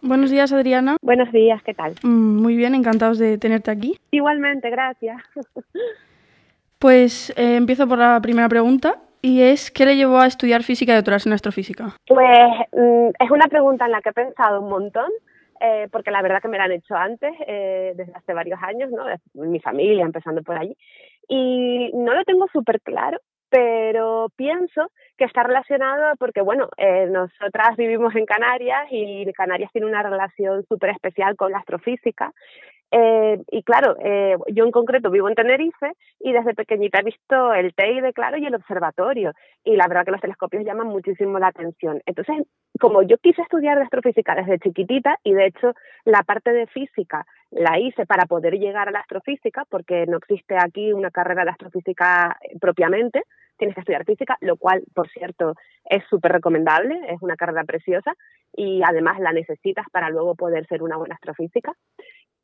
[0.01, 0.99] Buenos días, Adriana.
[1.03, 1.97] Buenos días, ¿qué tal?
[2.05, 3.99] Mm, muy bien, encantados de tenerte aquí.
[4.13, 5.21] Igualmente, gracias.
[6.79, 10.93] Pues eh, empiezo por la primera pregunta y es ¿qué le llevó a estudiar física
[10.93, 11.97] y doctorarse en astrofísica?
[12.07, 15.11] Pues mm, es una pregunta en la que he pensado un montón
[15.61, 18.91] eh, porque la verdad que me la han hecho antes, eh, desde hace varios años,
[18.91, 19.05] ¿no?
[19.35, 20.77] mi familia, empezando por allí.
[21.29, 23.19] Y no lo tengo súper claro,
[23.51, 29.87] pero pienso que está relacionado porque, bueno, eh, nosotras vivimos en Canarias y Canarias tiene
[29.87, 32.33] una relación súper especial con la astrofísica
[32.91, 37.53] eh, y claro, eh, yo en concreto vivo en Tenerife y desde pequeñita he visto
[37.53, 39.33] el TEIDE, claro, y el observatorio.
[39.65, 42.01] Y la verdad que los telescopios llaman muchísimo la atención.
[42.07, 42.47] Entonces,
[42.81, 45.73] como yo quise estudiar de astrofísica desde chiquitita, y de hecho
[46.05, 50.57] la parte de física la hice para poder llegar a la astrofísica, porque no existe
[50.59, 53.23] aquí una carrera de astrofísica propiamente,
[53.57, 58.15] tienes que estudiar física, lo cual, por cierto, es súper recomendable, es una carrera preciosa
[58.55, 61.73] y además la necesitas para luego poder ser una buena astrofísica.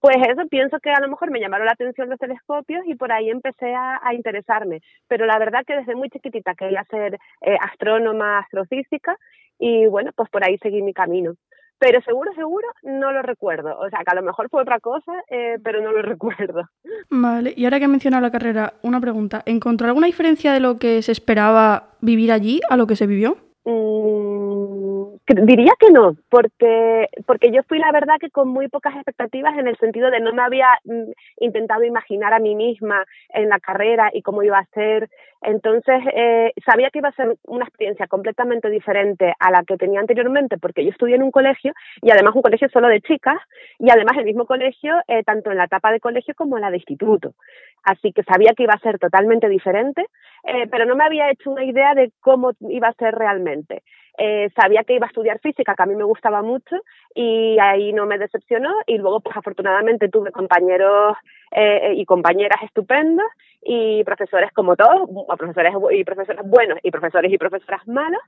[0.01, 3.11] Pues eso, pienso que a lo mejor me llamaron la atención los telescopios y por
[3.11, 4.81] ahí empecé a, interesarme.
[5.09, 9.17] Pero la verdad que desde muy chiquitita quería ser eh, astrónoma, astrofísica
[9.59, 11.37] y bueno, pues por ahí seguí mi camino.
[11.85, 13.79] Pero seguro, seguro, no lo recuerdo.
[13.79, 16.63] O sea, que a lo mejor fue otra cosa, eh, pero no lo recuerdo.
[17.11, 19.43] Vale, y ahora que he mencionado la carrera, una pregunta.
[19.45, 23.37] ¿Encontró alguna diferencia de lo que se esperaba vivir allí a lo que se vivió?
[23.67, 29.57] Mm, diría que no, porque, porque yo fui la verdad que con muy pocas expectativas
[29.57, 33.59] en el sentido de no me había mm, intentado imaginar a mí misma en la
[33.61, 35.09] carrera y cómo iba a ser.
[35.41, 40.01] Entonces, eh, sabía que iba a ser una experiencia completamente diferente a la que tenía
[40.01, 41.73] anteriormente, porque yo estudié en un colegio
[42.03, 43.39] y además un colegio solo de chicas
[43.79, 46.71] y además el mismo colegio, eh, tanto en la etapa de colegio como en la
[46.71, 47.35] de instituto.
[47.83, 50.07] Así que sabía que iba a ser totalmente diferente,
[50.47, 53.83] eh, pero no me había hecho una idea de cómo iba a ser realmente.
[54.19, 56.77] eh, sabía que iba a estudiar física, que a mí me gustaba mucho,
[57.15, 58.71] y ahí no me decepcionó.
[58.87, 61.17] Y luego, pues afortunadamente tuve compañeros
[61.51, 63.27] eh, y compañeras estupendos
[63.63, 68.21] y profesores como todos, profesores y profesores buenos y profesores y profesoras malos.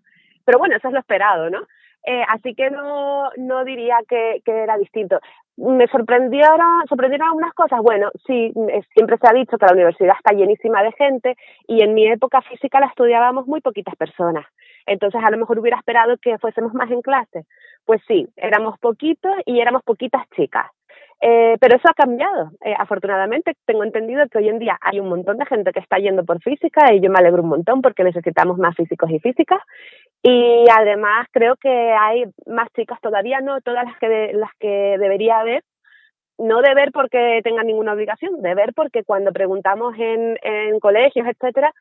[0.44, 1.60] Pero bueno, eso es lo esperado, ¿no?
[2.04, 5.18] Eh, así que no, no diría que, que era distinto.
[5.56, 7.80] Me sorprendieron, sorprendieron algunas cosas.
[7.82, 8.52] Bueno, sí,
[8.94, 12.42] siempre se ha dicho que la universidad está llenísima de gente y en mi época
[12.42, 14.44] física la estudiábamos muy poquitas personas.
[14.86, 17.46] Entonces a lo mejor hubiera esperado que fuésemos más en clase.
[17.84, 20.66] Pues sí, éramos poquitos y éramos poquitas chicas.
[21.20, 22.50] Eh, pero eso ha cambiado.
[22.62, 25.96] Eh, afortunadamente, tengo entendido que hoy en día hay un montón de gente que está
[25.96, 29.60] yendo por física y yo me alegro un montón porque necesitamos más físicos y físicas.
[30.28, 35.38] Y además creo que hay más chicas todavía, no todas las que, las que debería
[35.38, 35.62] haber.
[36.36, 41.28] No de ver porque tengan ninguna obligación, de ver porque cuando preguntamos en, en colegios,
[41.28, 41.72] etcétera,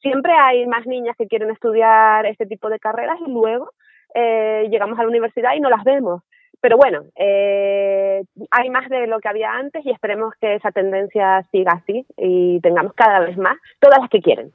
[0.00, 3.70] siempre hay más niñas que quieren estudiar este tipo de carreras y luego
[4.16, 6.24] eh, llegamos a la universidad y no las vemos.
[6.60, 11.44] Pero bueno, eh, hay más de lo que había antes y esperemos que esa tendencia
[11.52, 14.52] siga así y tengamos cada vez más, todas las que quieren.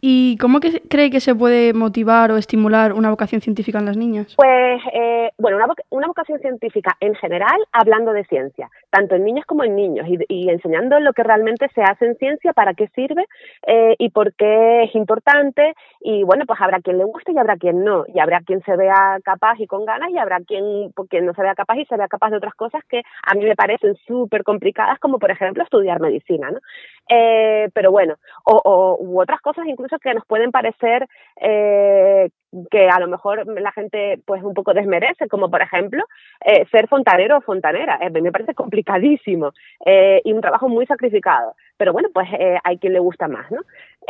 [0.00, 3.96] ¿Y cómo que cree que se puede motivar o estimular una vocación científica en las
[3.96, 4.34] niñas?
[4.36, 9.46] Pues, eh, bueno, una, una, vocación científica en general, hablando de ciencia, tanto en niñas
[9.46, 13.26] como en niños, y, enseñando lo que realmente se hace en ciencia, para qué sirve
[13.66, 15.74] eh, y por qué es importante.
[16.00, 18.76] Y bueno, pues habrá quien le guste y habrá quien no, y habrá quien se
[18.76, 21.84] vea capaz y con ganas, y habrá quien, pues, quien no se vea capaz y
[21.86, 25.30] se vea capaz de otras cosas que a mí me parecen súper complicadas, como por
[25.30, 26.60] ejemplo estudiar medicina, ¿no?
[27.12, 31.08] Eh, pero bueno, o, u otras cosas incluso que nos pueden parecer
[31.40, 32.30] eh,
[32.70, 36.04] que a lo mejor la gente pues un poco desmerece, como por ejemplo
[36.44, 37.98] eh, ser fontanero o fontanera.
[38.00, 39.52] Eh, me parece complicadísimo
[39.84, 41.54] eh, y un trabajo muy sacrificado.
[41.76, 43.60] Pero bueno, pues eh, hay quien le gusta más, ¿no?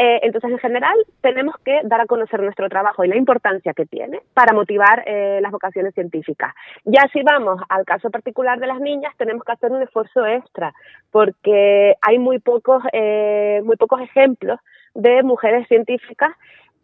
[0.02, 3.84] Eh, entonces, en general, tenemos que dar a conocer nuestro trabajo y la importancia que
[3.84, 6.54] tiene para motivar las vocaciones científicas.
[6.84, 10.72] Ya si vamos al caso particular de las niñas, tenemos que hacer un esfuerzo extra
[11.10, 12.82] porque hay muy pocos,
[13.62, 14.58] muy pocos ejemplos
[14.94, 16.30] de mujeres científicas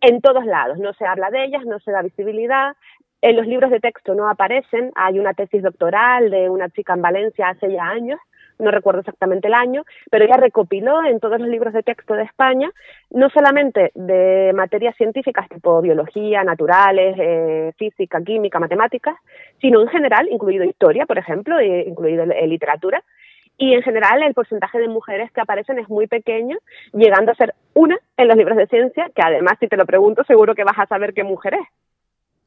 [0.01, 0.79] en todos lados.
[0.79, 2.77] No se habla de ellas, no se da visibilidad.
[3.23, 4.93] En los libros de texto no aparecen.
[4.95, 8.21] Hay una tesis doctoral de una chica en Valencia hace ya años,
[8.59, 12.25] no recuerdo exactamente el año, pero ella recopiló en todos los libros de texto de
[12.25, 12.71] España,
[13.11, 19.17] no solamente de materias científicas tipo biología, naturales, eh, física, química, matemáticas,
[19.61, 23.03] sino en general, incluido historia, por ejemplo, e incluido literatura,
[23.59, 26.59] y en general el porcentaje de mujeres que aparecen es muy pequeño,
[26.93, 30.25] llegando a ser una en los libros de ciencia, que además si te lo pregunto
[30.25, 31.69] seguro que vas a saber qué mujer es.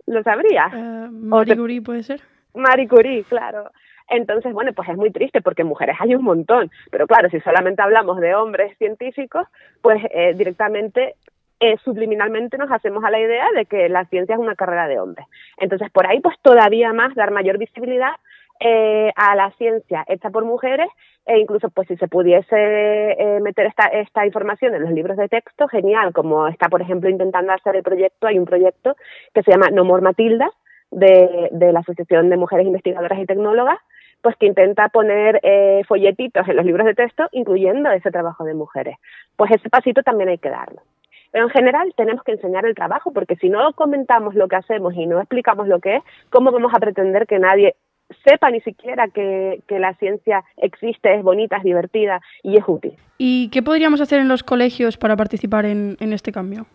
[0.06, 0.74] ¿Lo sabrías?
[0.74, 2.22] Uh, Marie Curie puede ser.
[2.54, 3.72] Marie Curie, claro.
[4.10, 7.82] Entonces, bueno, pues es muy triste porque mujeres hay un montón, pero claro, si solamente
[7.82, 9.48] hablamos de hombres científicos,
[9.82, 11.16] pues eh, directamente
[11.60, 15.00] eh, subliminalmente nos hacemos a la idea de que la ciencia es una carrera de
[15.00, 15.28] hombres.
[15.58, 18.14] Entonces, por ahí, pues todavía más dar mayor visibilidad
[18.62, 20.88] eh, a la ciencia hecha por mujeres.
[21.26, 25.28] E incluso pues si se pudiese eh, meter esta, esta información en los libros de
[25.28, 28.96] texto, genial, como está por ejemplo intentando hacer el proyecto, hay un proyecto
[29.34, 30.50] que se llama No More Matilda
[30.90, 33.78] de, de la Asociación de Mujeres Investigadoras y Tecnólogas,
[34.22, 38.54] pues que intenta poner eh, folletitos en los libros de texto incluyendo ese trabajo de
[38.54, 38.98] mujeres.
[39.36, 40.82] Pues ese pasito también hay que darlo.
[41.32, 44.96] Pero en general tenemos que enseñar el trabajo, porque si no comentamos lo que hacemos
[44.96, 47.76] y no explicamos lo que es, ¿cómo vamos a pretender que nadie
[48.24, 52.94] sepa ni siquiera que, que, la ciencia existe, es bonita, es divertida y es útil.
[53.18, 56.66] ¿Y qué podríamos hacer en los colegios para participar en, en este cambio?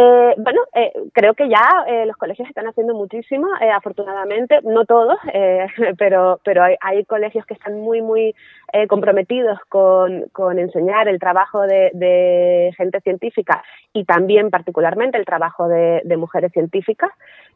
[0.00, 4.84] Eh, bueno, eh, creo que ya eh, los colegios están haciendo muchísimo, eh, afortunadamente, no
[4.84, 5.66] todos, eh,
[5.98, 8.32] pero, pero hay, hay, colegios que están muy, muy
[8.72, 15.68] eh, comprometidos con, con, enseñar el trabajo de, gente científica y también particularmente el trabajo
[15.68, 17.10] de, mujeres científicas.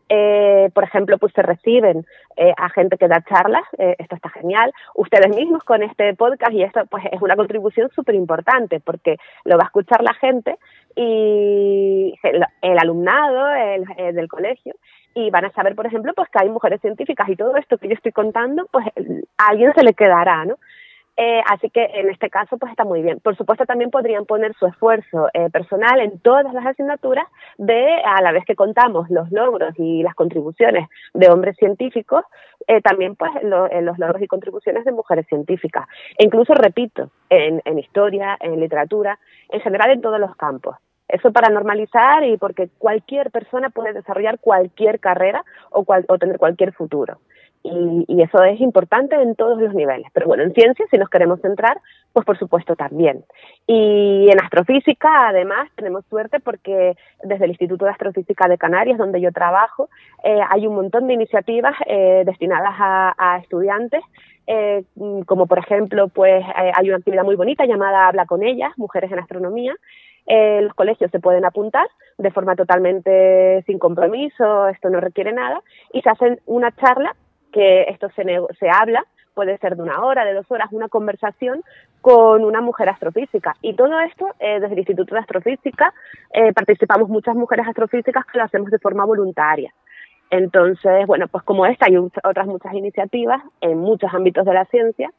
[0.09, 2.05] Eh, por ejemplo, pues se reciben
[2.37, 6.53] eh, a gente que da charlas, eh, esto está genial, ustedes mismos con este podcast
[6.53, 10.59] y esto pues es una contribución súper importante porque lo va a escuchar la gente
[10.97, 14.75] y el, el alumnado el, el del colegio
[15.15, 17.89] y van a saber, por ejemplo, pues que hay mujeres científicas y todo esto que
[17.89, 18.87] yo estoy contando, pues
[19.39, 20.57] a alguien se le quedará, ¿no?
[21.17, 23.21] Eh, así que en este caso pues está muy bien.
[23.21, 27.27] Por supuesto también podrían poner su esfuerzo eh, personal en todas las asignaturas
[27.59, 32.25] de a la vez que contamos los logros y las contribuciones de hombres científicos,
[32.67, 35.87] eh, también pues lo, los logros y contribuciones de mujeres científicas.
[36.19, 39.19] E incluso repito, en historia, en literatura,
[39.51, 40.77] en general en todos los campos.
[41.13, 46.73] Eso para normalizar y porque cualquier persona puede desarrollar cualquier carrera o, o tener cualquier
[46.73, 47.19] futuro.
[47.65, 50.07] Y, eso es importante en todos los niveles.
[50.13, 51.81] Pero bueno, en ciencia, si nos queremos centrar,
[52.13, 53.25] pues por supuesto también.
[53.67, 59.21] Y en astrofísica, además, tenemos suerte porque desde el Instituto de Astrofísica de Canarias, donde
[59.21, 59.89] yo trabajo,
[60.25, 64.03] eh, hay un montón de iniciativas eh, destinadas a, estudiantes
[64.47, 64.83] eh,
[65.27, 69.21] como por ejemplo, pues hay una actividad muy bonita llamada Habla con ellas, Mujeres en
[69.21, 69.75] Astronomía.
[70.27, 71.87] Eh, los colegios se pueden apuntar
[72.19, 75.61] de forma totalmente sin compromiso, esto no requiere nada,
[75.93, 77.15] y se hacen una charla
[77.53, 78.25] que esto se,
[78.59, 79.05] se habla,
[79.35, 81.63] puede ser de una hora, de dos horas, una conversación
[82.01, 83.57] con una mujer astrofísica.
[83.63, 85.93] Y todo esto, eh, desde el Instituto de Astrofísica,
[86.33, 89.73] eh, participamos muchas mujeres astrofísicas que lo hacemos de forma voluntaria.
[90.31, 95.11] Entonces, bueno, pues como esta hay otras muchas iniciativas en muchos ámbitos de la ciencia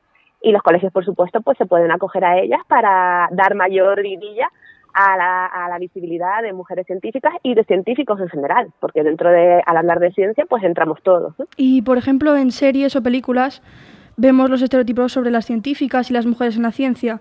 [0.41, 4.49] y los colegios, por supuesto, pues se pueden acoger a ellas para dar mayor vidilla
[4.93, 9.29] a la, a la, visibilidad de mujeres científicas y de científicos en general, porque dentro
[9.31, 11.37] de, al hablar de ciencia, pues entramos todos.
[11.39, 11.45] ¿no?
[11.57, 13.61] Y, por ejemplo, en series o películas
[14.17, 17.19] vemos los estereotipos sobre las científicas y las mujeres en la ciencia.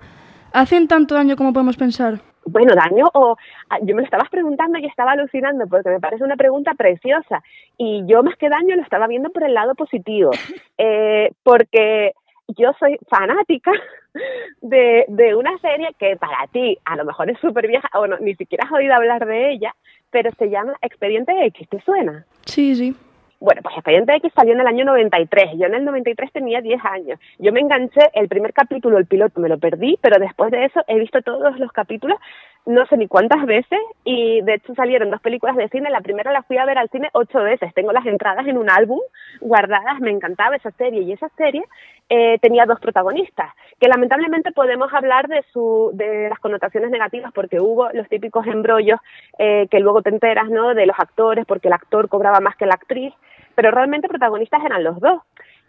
[0.53, 2.21] ¿Hacen tanto daño como podemos pensar?
[2.45, 3.37] Bueno, daño o
[3.71, 7.43] ah, yo me lo estabas preguntando y estaba alucinando porque me parece una pregunta preciosa
[7.79, 10.31] y yo más que daño lo estaba viendo por el lado positivo,
[10.79, 12.15] eh, porque
[12.49, 13.73] yo soy fanática
[14.61, 18.19] de, de una serie que para ti a lo mejor es súper vieja o no,
[18.19, 19.75] ni siquiera has oído hablar de ella,
[20.11, 22.25] pero se llama Expediente X, ¿te suena?
[22.45, 22.95] Sí, sí.
[23.43, 25.59] Bueno, pues Expediente X salió en el año 93.
[25.59, 27.19] Yo en el 93 tenía 10 años.
[27.41, 30.85] Yo me enganché, el primer capítulo, el piloto, me lo perdí, pero después de eso
[30.87, 32.21] he visto todos los capítulos,
[32.65, 35.91] no sé ni cuántas veces, y de hecho salieron dos películas de cine.
[35.91, 37.75] La primera la fui a ver al cine ocho veces.
[37.75, 39.01] Tengo las entradas en un álbum
[39.41, 41.03] guardadas, me encantaba esa serie.
[41.03, 41.65] Y esa serie
[42.09, 47.61] eh, tenía dos protagonistas, que lamentablemente podemos hablar de, su, de las connotaciones negativas, porque
[47.61, 49.01] hubo los típicos embrollos
[49.39, 50.75] eh, que luego te enteras, ¿no?
[50.75, 53.13] De los actores, porque el actor cobraba más que la actriz
[53.55, 55.23] pero realmente protagonistas eran los dos.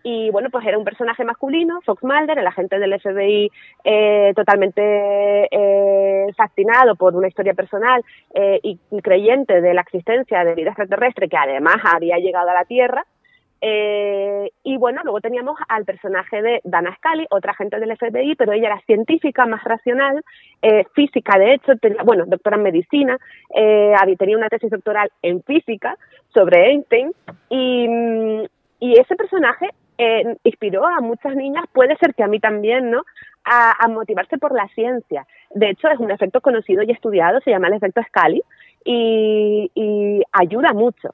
[0.06, 3.50] Y bueno, pues era un personaje masculino, Fox Mulder, el agente del FBI
[3.86, 10.56] eh, totalmente eh, fascinado por una historia personal eh, y creyente de la existencia de
[10.56, 13.06] vida extraterrestre que además había llegado a la Tierra.
[13.62, 18.52] Eh, y bueno, luego teníamos al personaje de Dana Scully, otra agente del FBI, pero
[18.52, 20.22] ella era científica, más racional,
[20.62, 23.18] eh, física, de hecho, tenía, bueno, doctora en medicina,
[24.18, 25.98] tenía una tesis doctoral en física
[26.34, 27.14] sobre Einstein,
[27.50, 27.88] y,
[28.82, 33.04] y ese personaje eh, inspiró a muchas niñas, puede ser que a mí también, ¿no?
[33.46, 35.28] A, motivarse por la ciencia.
[35.54, 38.02] De hecho, es un efecto conocido y estudiado, se llama el efecto
[38.86, 41.14] y, y ayuda mucho.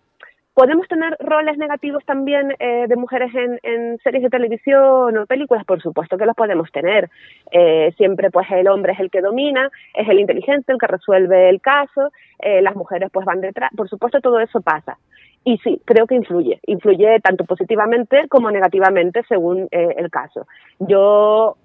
[0.60, 3.32] ¿Podemos tener roles negativos también eh, de mujeres
[3.64, 5.64] en, series de televisión o películas?
[5.64, 7.10] Por supuesto que los podemos tener.
[7.50, 11.48] Eh, siempre pues el hombre es el que domina, es el inteligente, el que resuelve
[11.48, 13.72] el caso, eh, las mujeres pues van detrás.
[13.74, 14.98] Por supuesto todo eso pasa.
[15.46, 16.60] Y sí, creo que influye.
[16.68, 20.46] Influye tanto positivamente como negativamente según el caso.
[20.80, 21.56] Yo,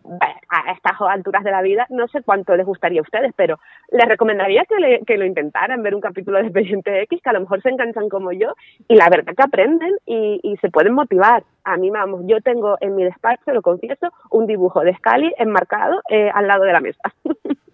[0.49, 3.59] a estas alturas de la vida, no sé cuánto les gustaría a ustedes, pero
[3.91, 7.33] les recomendaría que, le, que lo intentaran, ver un capítulo de Expediente X, que a
[7.33, 8.55] lo mejor se enganchan como yo,
[8.89, 11.45] y la verdad que aprenden y, se pueden motivar.
[11.65, 16.01] A mí, vamos, yo tengo en mi despacho, lo confieso, un dibujo de Scali enmarcado
[16.11, 17.01] eh, al lado de la mesa.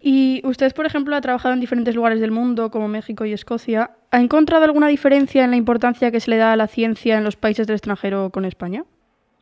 [0.00, 3.90] Y usted, por ejemplo, ha trabajado en diferentes lugares del mundo, como México y Escocia.
[4.10, 7.24] ¿Ha encontrado alguna diferencia en la importancia que se le da a la ciencia en
[7.24, 8.84] los países del extranjero con España?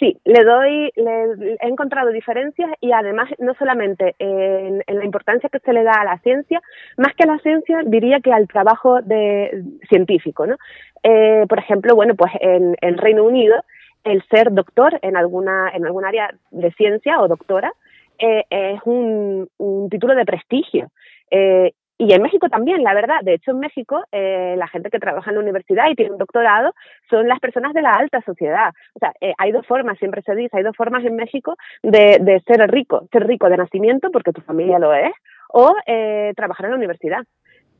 [0.00, 5.50] Sí, le doy, le, he encontrado diferencias y además no solamente en, en, la importancia
[5.50, 6.62] que se le da a la ciencia,
[6.96, 10.56] más que a la ciencia diría que al trabajo de científico, ¿no?
[11.02, 13.62] Eh, por ejemplo, bueno, pues en el Reino Unido
[14.02, 17.70] el ser doctor en alguna en algún área de ciencia o doctora
[18.18, 20.88] eh, es un, un, título de prestigio.
[21.30, 23.20] Eh, y en México también, la verdad.
[23.22, 26.18] De hecho, en México, eh, la gente que trabaja en la universidad y tiene un
[26.18, 26.72] doctorado
[27.10, 28.72] son las personas de la alta sociedad.
[28.94, 32.16] O sea, eh, hay dos formas, siempre se dice, hay dos formas en México de,
[32.22, 33.06] de ser rico.
[33.12, 35.12] Ser rico de nacimiento, porque tu familia lo es,
[35.52, 37.22] o eh, trabajar en la universidad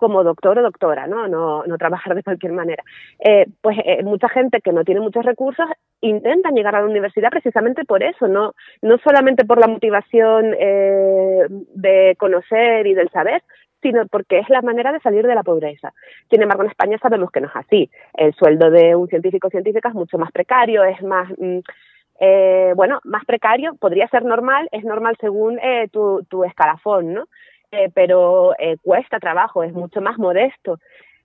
[0.01, 1.29] como doctor o doctora, ¿no?
[1.29, 2.83] No, no trabajar de cualquier manera.
[3.21, 5.67] Eh, pues eh, mucha gente que no tiene muchos recursos
[6.01, 11.47] intentan llegar a la universidad precisamente por eso, no, no solamente por la motivación eh,
[11.49, 13.43] de conocer y del saber,
[13.83, 15.93] sino porque es la manera de salir de la pobreza.
[16.31, 17.91] Sin embargo, en España sabemos que no es así.
[18.15, 21.29] El sueldo de un científico o científica es mucho más precario, es más...
[21.39, 21.59] Mm,
[22.23, 27.25] eh, bueno, más precario, podría ser normal, es normal según eh, tu, tu escalafón, ¿no?
[27.73, 30.79] eh, pero eh, cuesta trabajo, es mucho más modesto.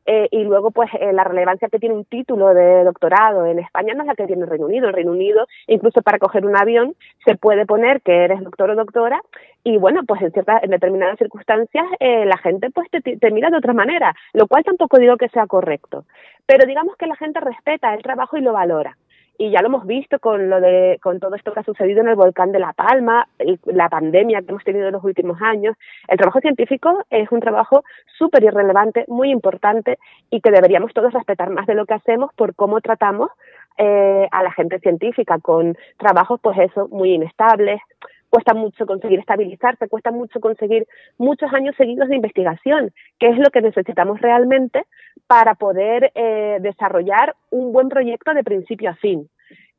[0.05, 3.93] Eh, y luego, pues, eh, la relevancia que tiene un título de doctorado en España
[3.93, 4.87] no es la que tiene el Reino Unido.
[4.87, 6.95] El Reino Unido, incluso para coger un avión,
[7.25, 9.21] se puede poner que eres doctor o doctora
[9.63, 13.49] y, bueno, pues en ciertas, en determinadas circunstancias, eh, la gente, pues, te, te mira
[13.49, 16.05] de otra manera, lo cual tampoco digo que sea correcto.
[16.45, 18.95] Pero digamos que la gente respeta el trabajo y lo valora
[19.37, 22.09] y ya lo hemos visto con lo de con todo esto que ha sucedido en
[22.09, 23.27] el volcán de La Palma,
[23.65, 25.75] la pandemia que hemos tenido en los últimos años.
[26.07, 27.83] El trabajo científico es un trabajo
[28.17, 29.97] súper irrelevante, muy importante
[30.29, 33.29] y que deberíamos todos respetar más de lo que hacemos por cómo tratamos
[33.77, 37.81] eh, a la gente científica con trabajos, pues eso, muy inestables,
[38.29, 43.49] cuesta mucho conseguir estabilizarse, cuesta mucho conseguir muchos años seguidos de investigación, que es lo
[43.49, 44.83] que necesitamos realmente
[45.27, 49.29] para poder eh, desarrollar un buen proyecto de principio a fin.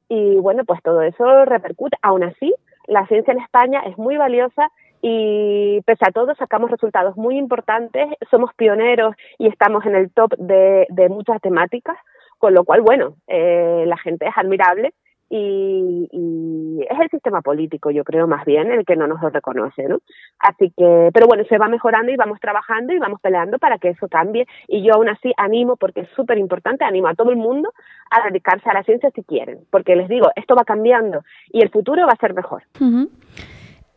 [0.08, 1.96] Y bueno, pues todo eso repercute.
[2.02, 2.54] Aún así,
[2.86, 4.70] la ciencia en España es muy valiosa
[5.02, 10.34] y pese a todo sacamos resultados muy importantes, somos pioneros y estamos en el top
[10.38, 11.96] de, de muchas temáticas,
[12.38, 14.94] con lo cual, bueno, eh, la gente es admirable
[15.28, 19.30] y, y, es el sistema político, yo creo, más bien, el que no nos lo
[19.30, 19.98] reconoce, ¿no?
[20.38, 23.90] Así que, pero bueno, se va mejorando y vamos trabajando y vamos peleando para que
[23.90, 24.46] eso cambie.
[24.68, 27.72] Y yo aún así animo, porque es súper importante, animo a todo el mundo
[28.10, 31.70] a dedicarse a la ciencia si quieren, porque les digo, esto va cambiando y el
[31.70, 32.62] futuro va a ser mejor.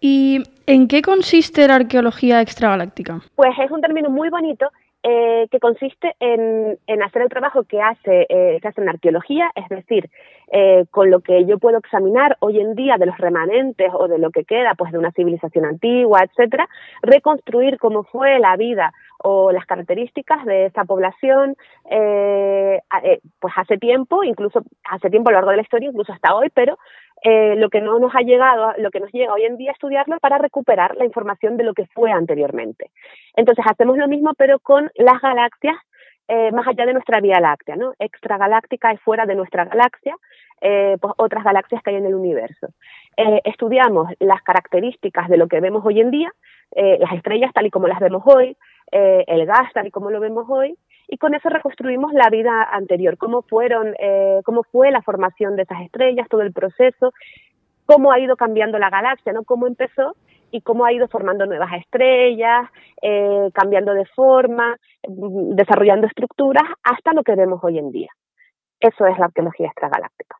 [0.01, 3.19] ¿Y en qué consiste la arqueología extragaláctica?
[3.35, 4.69] Pues es un término muy bonito
[5.03, 9.49] eh, que consiste en, en, hacer el trabajo que hace, eh, que hace en arqueología,
[9.55, 10.09] es decir,
[10.51, 14.17] eh, con lo que yo puedo examinar hoy en día de los remanentes o de
[14.17, 16.67] lo que queda pues de una civilización antigua, etcétera,
[17.03, 18.91] reconstruir cómo fue la vida
[19.23, 21.55] o las características de esa población
[21.91, 26.13] eh, eh, pues hace tiempo, incluso hace tiempo a lo largo de la historia, incluso
[26.13, 26.77] hasta hoy, pero
[27.23, 29.73] eh, lo que no nos ha llegado, lo que nos llega hoy en día a
[29.73, 32.91] estudiarlo para recuperar la información de lo que fue anteriormente.
[33.35, 35.75] Entonces hacemos lo mismo pero con las galaxias
[36.31, 37.93] eh, más allá de nuestra Vía Láctea, ¿no?
[37.97, 40.15] Extragaláctica y fuera de nuestra galaxia,
[40.61, 42.67] eh, pues otras galaxias que hay en el universo.
[43.17, 46.31] Eh, estudiamos las características de lo que vemos hoy en día,
[46.71, 48.55] las estrellas tal y como las vemos hoy,
[48.91, 50.77] el gas tal y como lo vemos hoy,
[51.09, 55.63] y con eso reconstruimos la vida anterior, cómo fueron, eh, cómo fue la formación de
[55.63, 57.13] esas estrellas, todo el proceso,
[57.87, 59.43] cómo ha ido cambiando la galaxia, ¿no?
[59.43, 60.15] Cómo empezó
[60.51, 62.69] y cómo ha ido formando nuevas estrellas,
[63.01, 64.75] eh, cambiando de forma,
[65.07, 68.11] mm, desarrollando estructuras hasta lo que vemos hoy en día.
[68.79, 70.37] Eso es la arqueología extragaláctica.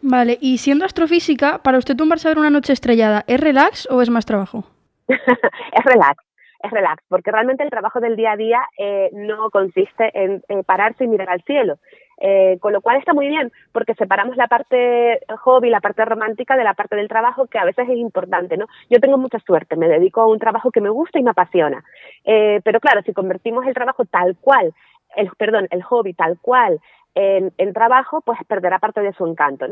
[0.00, 4.02] Vale, y siendo astrofísica, para usted tumbarse a ver una noche estrellada, ¿es relax o
[4.02, 4.64] es más trabajo?
[5.08, 6.24] es relax,
[6.62, 10.62] es relax, porque realmente el trabajo del día a día eh, no consiste en eh,
[10.64, 11.78] pararse y mirar al cielo.
[12.20, 16.56] Eh, con lo cual está muy bien, porque separamos la parte hobby, la parte romántica
[16.56, 18.66] de la parte del trabajo, que a veces es importante, ¿no?
[18.90, 21.84] Yo tengo mucha suerte, me dedico a un trabajo que me gusta y me apasiona.
[22.24, 24.74] Eh, pero claro, si convertimos el trabajo tal cual,
[25.14, 26.80] el, perdón, el hobby tal cual
[27.18, 29.66] en, trabajo, pues perderá parte de su encanto.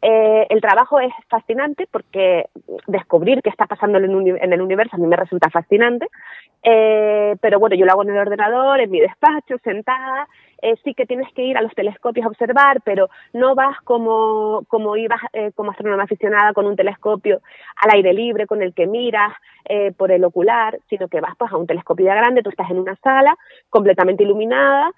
[0.00, 2.46] Eh, el trabajo es fascinante porque
[2.86, 4.04] descubrir qué está pasando en,
[4.52, 6.06] el universo a mí me resulta fascinante,
[6.62, 10.28] eh, pero bueno, yo lo hago en el ordenador, en mi despacho, sentada,
[10.60, 14.62] eh, sí que tienes que ir a los telescopios a observar, pero no vas como,
[14.68, 15.20] como ibas
[15.56, 17.40] como astrónoma aficionada con un telescopio
[17.82, 19.32] al aire libre con el que miras
[19.96, 22.78] por el ocular, sino que vas pues a un telescopio ya grande, tú estás en
[22.78, 23.36] una sala
[23.70, 24.90] completamente iluminada,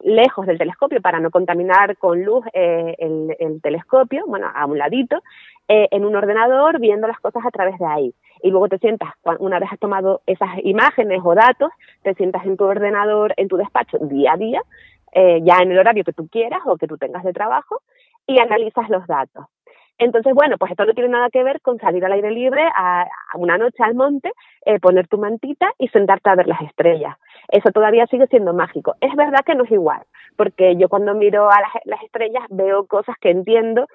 [0.00, 4.78] lejos del telescopio para no contaminar con luz eh, el, el, telescopio, bueno, a un
[4.78, 5.22] ladito,
[5.66, 8.14] eh, en un ordenador viendo las cosas a través de ahí.
[8.42, 11.70] Y luego te sientas, una vez has tomado esas imágenes o datos,
[12.02, 14.62] te sientas en tu ordenador, en tu despacho día a día,
[15.12, 17.82] eh, ya en el horario que tú quieras o que tú tengas de trabajo,
[18.26, 19.46] y analizas los datos.
[19.98, 23.02] Entonces, bueno, pues esto no tiene nada que ver con salir al aire libre a,
[23.02, 24.32] a una noche al monte,
[24.64, 27.16] eh, poner tu mantita y sentarte a ver las estrellas.
[27.48, 28.94] Eso todavía sigue siendo mágico.
[29.00, 30.02] Es verdad que no es igual,
[30.36, 33.86] porque yo cuando miro a las, las estrellas veo cosas que entiendo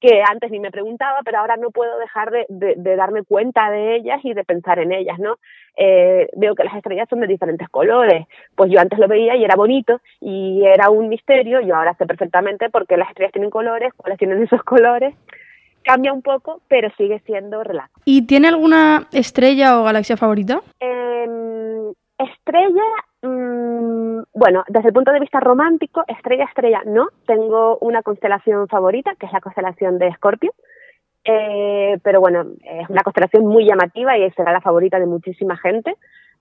[0.00, 3.68] que antes ni me preguntaba, pero ahora no puedo dejar de, de, de darme cuenta
[3.70, 5.38] de ellas y de pensar en ellas, ¿no?
[5.76, 9.44] Eh, veo que las estrellas son de diferentes colores, pues yo antes lo veía y
[9.44, 13.50] era bonito y era un misterio, yo ahora sé perfectamente por qué las estrellas tienen
[13.50, 15.14] colores, cuáles tienen esos colores,
[15.88, 17.90] cambia un poco, pero sigue siendo relax.
[18.04, 20.60] ¿Y tiene alguna estrella o galaxia favorita?
[20.80, 21.26] Eh,
[22.18, 22.82] estrella,
[23.22, 27.08] mmm, bueno, desde el punto de vista romántico, estrella, estrella, no.
[27.26, 30.52] Tengo una constelación favorita, que es la constelación de Escorpio.
[31.24, 35.96] Eh, pero bueno, es una constelación muy llamativa y será la favorita de muchísima gente.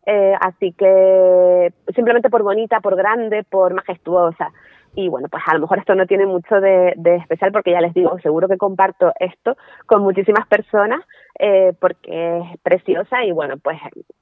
[0.05, 4.51] Eh, así que simplemente por bonita, por grande, por majestuosa.
[4.97, 7.93] Y bueno, pues a lo mejor esto no tiene mucho de, especial porque ya les
[7.93, 11.01] digo, seguro que comparto esto con muchísimas personas
[11.37, 13.77] eh, porque es preciosa y bueno, pues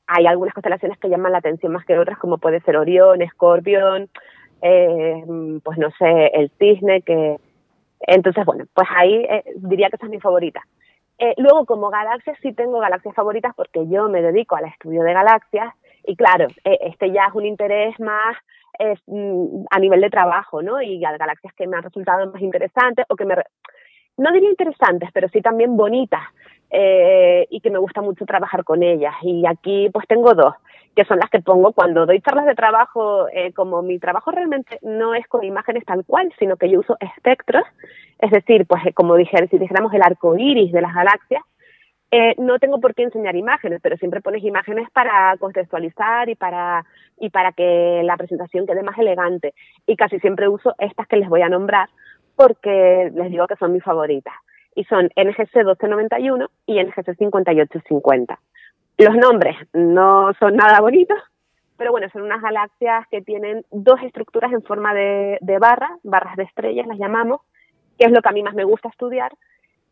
[0.05, 4.09] hay algunas constelaciones que llaman la atención más que otras, como puede ser Orión, Escorpión,
[4.61, 5.23] eh,
[5.63, 7.37] pues no sé, el cisne, que
[8.01, 10.61] entonces bueno, pues ahí eh, diría que esa es mi favorita.
[11.37, 15.73] luego, como galaxias, sí tengo galaxias favoritas porque yo me dedico al estudio de galaxias
[16.05, 18.35] y claro, este ya es un interés más
[18.79, 20.81] es, mm, a nivel de trabajo, ¿no?
[20.81, 23.35] Y a galaxias que me han resultado más interesantes o que me,
[24.17, 26.23] no diría interesantes, pero sí también bonitas
[26.71, 29.13] eh, y que me gusta mucho trabajar con ellas.
[29.21, 30.55] Y aquí pues tengo dos,
[30.95, 34.79] que son las que pongo cuando doy charlas de trabajo, eh, como mi trabajo realmente
[34.81, 37.63] no es con imágenes tal cual, sino que yo uso espectros,
[38.19, 41.43] es decir, pues como dije, si dijéramos el arco iris de las galaxias,
[42.17, 46.85] eh, no tengo por qué enseñar imágenes, pero siempre pones imágenes para contextualizar y para,
[47.19, 49.53] y para que la presentación quede más elegante.
[49.85, 51.89] Y casi siempre uso estas que les voy a nombrar
[52.37, 54.33] porque les digo que son mis favoritas.
[54.75, 58.39] Y son NGC 1291 y NGC 5850.
[58.97, 61.17] Los nombres no son nada bonitos,
[61.75, 66.37] pero bueno, son unas galaxias que tienen dos estructuras en forma de, de barra, barras
[66.37, 67.41] de estrellas las llamamos,
[67.99, 69.33] que es lo que a mí más me gusta estudiar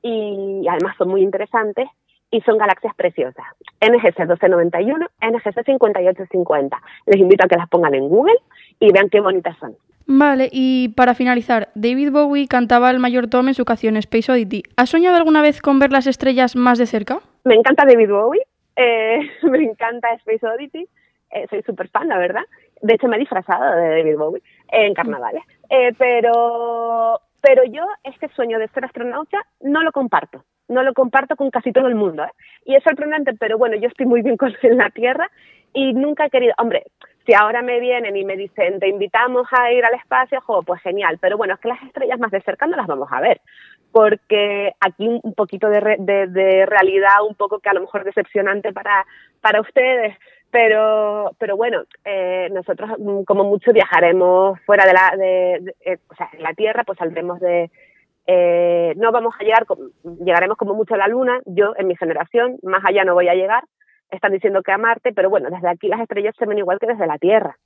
[0.02, 1.90] y además son muy interesantes
[2.34, 3.46] y son galaxias preciosas.
[3.80, 6.82] NGC 1291, NGC 5850.
[7.06, 8.38] Les invito a que las pongan en Google
[8.80, 9.76] y vean qué bonitas son.
[10.08, 14.64] Vale, y para finalizar, David Bowie cantaba el mayor tome en su canción Space Oddity.
[14.76, 17.20] ¿Has soñado alguna vez con ver las estrellas más de cerca?
[17.44, 18.42] Me encanta David Bowie,
[18.76, 20.88] eh, me encanta Space Oddity,
[21.30, 22.44] eh, soy súper fan, la verdad.
[22.82, 25.44] De hecho, me he disfrazado de David Bowie en carnavales.
[25.70, 31.36] Eh, pero, pero yo este sueño de ser astronauta no lo comparto no lo comparto
[31.36, 32.24] con casi todo el mundo.
[32.24, 32.32] ¿eh?
[32.66, 35.30] Y es sorprendente, pero bueno, yo estoy muy bien con en la Tierra
[35.74, 36.84] y nunca he querido, hombre,
[37.26, 41.18] si ahora me vienen y me dicen, te invitamos a ir al espacio, pues genial,
[41.20, 43.42] pero bueno, es que las estrellas más de cerca no las vamos a ver,
[43.92, 49.06] porque aquí un poquito de, de, realidad, un poco que a lo mejor decepcionante para,
[49.40, 50.18] para ustedes,
[50.54, 56.14] pero, pero bueno, eh, nosotros mm, como mucho viajaremos fuera de la, de, eh, o
[56.14, 57.72] sea, en la Tierra, pues saldremos de,
[58.28, 59.66] eh, no vamos a llegar,
[60.24, 63.34] llegaremos como mucho a la Luna, yo en mi generación, más allá no voy a
[63.34, 63.64] llegar,
[64.12, 66.86] están diciendo que a Marte, pero bueno, desde aquí las estrellas se ven igual que
[66.86, 67.58] desde la Tierra.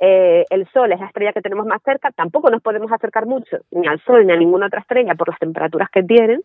[0.00, 3.58] Eh, el Sol es la estrella que tenemos más cerca, tampoco nos podemos acercar mucho,
[3.70, 6.40] ni al Sol ni a ninguna otra estrella por las temperaturas que tienen,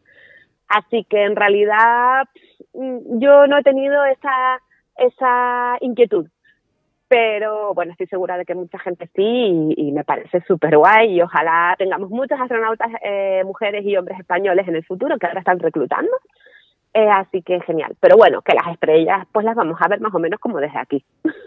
[0.67, 2.25] así que en realidad
[2.75, 4.59] mm, yo no he tenido esa,
[4.99, 6.27] esa inquietud.
[7.07, 11.21] Pero bueno, estoy segura de que mucha gente sí y, me parece súper guay y
[11.21, 15.59] ojalá tengamos muchos astronautas, eh, mujeres y hombres españoles en el futuro que ahora están
[15.59, 16.11] reclutando
[16.93, 17.95] eh, así que genial.
[17.99, 20.79] Pero bueno, que las estrellas pues las vamos a ver más o menos como desde
[20.79, 21.03] aquí.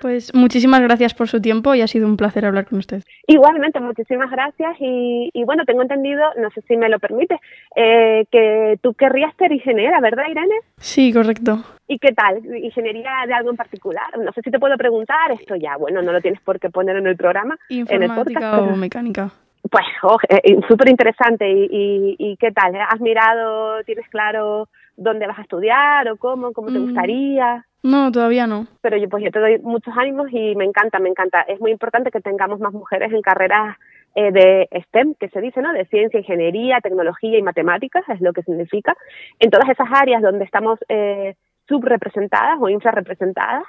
[0.00, 3.02] Pues muchísimas gracias por su tiempo y ha sido un placer hablar con usted.
[3.26, 7.40] Igualmente, muchísimas gracias y, bueno, tengo entendido, no sé si me lo permite,
[7.74, 10.56] eh, que tú querrías ser ingeniera, ¿verdad, Irene?
[10.76, 11.64] Sí, correcto.
[11.88, 12.44] ¿Y qué tal?
[12.54, 14.18] ¿Ingeniería de algo en particular?
[14.18, 15.76] No sé si te puedo preguntar esto ya.
[15.78, 17.56] Bueno, no lo tienes por qué poner en el programa.
[17.70, 19.30] Informática o mecánica.
[19.70, 21.50] Pues, oh, eh, súper interesante.
[21.50, 22.74] ¿Y, y, qué tal?
[22.76, 26.84] ¿Has mirado, tienes claro dónde vas a estudiar o cómo, cómo te mm.
[26.84, 27.66] gustaría?
[27.82, 28.66] No, todavía no.
[28.80, 31.42] Pero yo, pues yo te doy muchos ánimos y me encanta, me encanta.
[31.42, 33.76] Es muy importante que tengamos más mujeres en carreras
[34.14, 35.72] eh, de STEM, que se dice, ¿no?
[35.72, 38.96] De ciencia, ingeniería, tecnología y matemáticas, es lo que significa.
[39.38, 41.34] En todas esas áreas donde estamos eh,
[41.68, 43.64] subrepresentadas o infrarrepresentadas,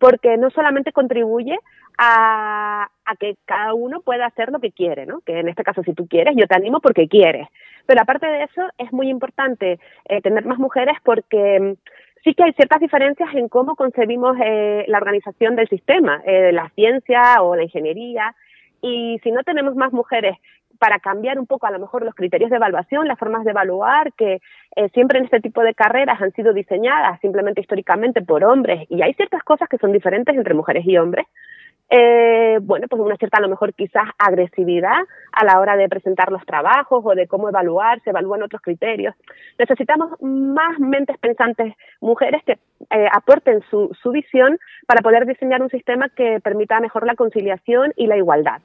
[0.00, 1.56] porque no solamente contribuye
[1.98, 2.88] a,
[3.20, 5.20] que cada uno pueda hacer lo que quiere, ¿no?
[5.20, 7.46] Que en este caso si tú quieres, yo te animo porque quieres.
[7.86, 9.78] Pero aparte de eso, es muy importante
[10.08, 11.72] eh, tener más mujeres porque mm,
[12.24, 16.70] sí que hay ciertas diferencias en cómo concebimos eh, la organización del sistema, eh, la
[16.70, 18.34] ciencia o la ingeniería.
[18.80, 20.38] Y si no tenemos más mujeres
[20.80, 24.14] para cambiar un poco a lo mejor los criterios de evaluación, las formas de evaluar,
[24.14, 24.40] que
[24.74, 29.02] eh, siempre en este tipo de carreras han sido diseñadas simplemente históricamente por hombres y
[29.02, 31.26] hay ciertas cosas que son diferentes entre mujeres y hombres.
[31.92, 35.00] Eh, bueno, pues una cierta a lo mejor quizás agresividad
[35.32, 39.14] a la hora de presentar los trabajos o de cómo evaluar, se evalúan otros criterios.
[39.58, 44.56] Necesitamos más mentes pensantes mujeres que eh, aporten su, su visión
[44.86, 48.62] para poder diseñar un sistema que permita mejor la conciliación y la igualdad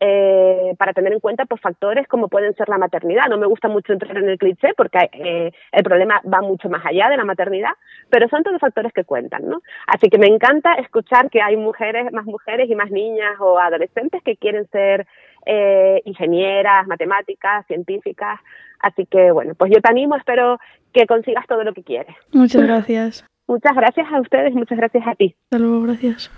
[0.00, 3.26] eh, para tener en cuenta pues, factores como pueden ser la maternidad.
[3.28, 6.84] No me gusta mucho entrar en el cliché porque eh, el problema va mucho más
[6.86, 7.72] allá de la maternidad,
[8.08, 9.48] pero son todos factores que cuentan.
[9.48, 9.60] ¿no?
[9.86, 14.22] Así que me encanta escuchar que hay mujeres, más mujeres y más niñas o adolescentes
[14.22, 15.06] que quieren ser
[15.46, 18.38] eh, ingenieras, matemáticas, científicas.
[18.80, 20.58] Así que bueno, pues yo te animo, espero
[20.92, 22.14] que consigas todo lo que quieres.
[22.32, 23.24] Muchas gracias.
[23.48, 25.34] Muchas gracias a ustedes, muchas gracias a ti.
[25.50, 26.30] Hasta luego, gracias.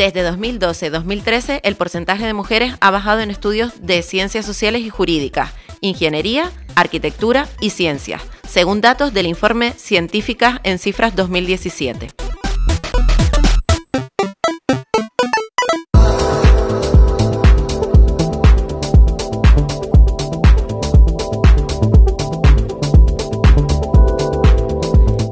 [0.00, 5.52] Desde 2012-2013, el porcentaje de mujeres ha bajado en estudios de ciencias sociales y jurídicas,
[5.82, 12.08] ingeniería, arquitectura y ciencias, según datos del informe Científicas en Cifras 2017.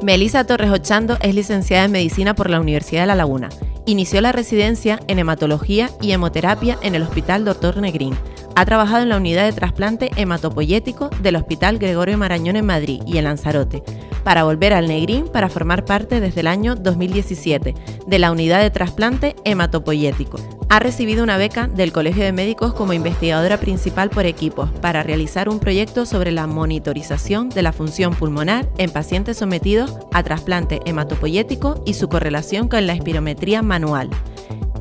[0.02, 3.48] Melissa Torres Ochando es licenciada en Medicina por la Universidad de La Laguna.
[3.88, 7.78] Inició la residencia en hematología y hemoterapia en el Hospital Dr.
[7.78, 8.14] Negrín.
[8.58, 13.16] Ha trabajado en la unidad de trasplante hematopoyético del Hospital Gregorio Marañón en Madrid y
[13.16, 13.84] en Lanzarote,
[14.24, 18.70] para volver al Negrín para formar parte desde el año 2017 de la unidad de
[18.70, 20.40] trasplante hematopoyético.
[20.70, 25.48] Ha recibido una beca del Colegio de Médicos como investigadora principal por equipos para realizar
[25.48, 31.80] un proyecto sobre la monitorización de la función pulmonar en pacientes sometidos a trasplante hematopoyético
[31.86, 34.10] y su correlación con la espirometría manual.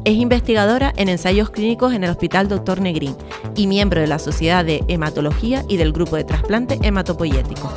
[0.08, 2.80] Es investigadora en ensayos clínicos en el Hospital Dr.
[2.80, 3.14] Negrín
[3.58, 7.70] y miembro de la Sociedad de Hematología y del Grupo de Trasplante Hematopoyético.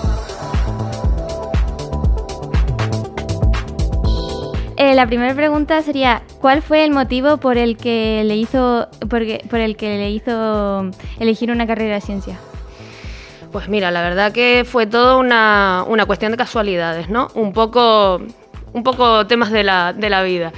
[4.76, 9.22] Eh, la primera pregunta sería, ¿cuál fue el motivo por el que le hizo, por,
[9.48, 12.38] por el que le hizo elegir una carrera de ciencia?
[13.50, 17.26] Pues mira, la verdad que fue todo una, una cuestión de casualidades, ¿no?
[17.34, 18.22] Un poco,
[18.72, 20.52] un poco temas de la, de la vida.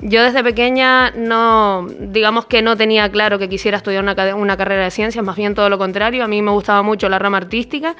[0.00, 4.90] Yo desde pequeña no, digamos que no tenía claro que quisiera estudiar una, carrera de
[4.90, 6.22] ciencias, más bien todo lo contrario.
[6.22, 7.96] A mí me gustaba mucho la rama artística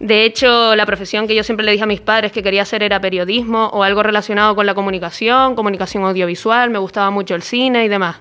[0.00, 2.82] de hecho, la profesión que yo siempre le dije a mis padres que quería hacer
[2.82, 7.84] era periodismo o algo relacionado con la comunicación, comunicación audiovisual, me gustaba mucho el cine
[7.84, 8.16] y demás.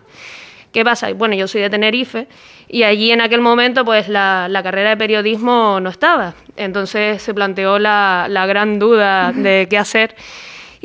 [0.71, 1.11] ¿Qué pasa?
[1.13, 2.27] Bueno, yo soy de Tenerife
[2.67, 6.35] y allí en aquel momento pues la, carrera de periodismo no estaba.
[6.55, 10.15] Entonces se planteó la, la gran duda de qué hacer.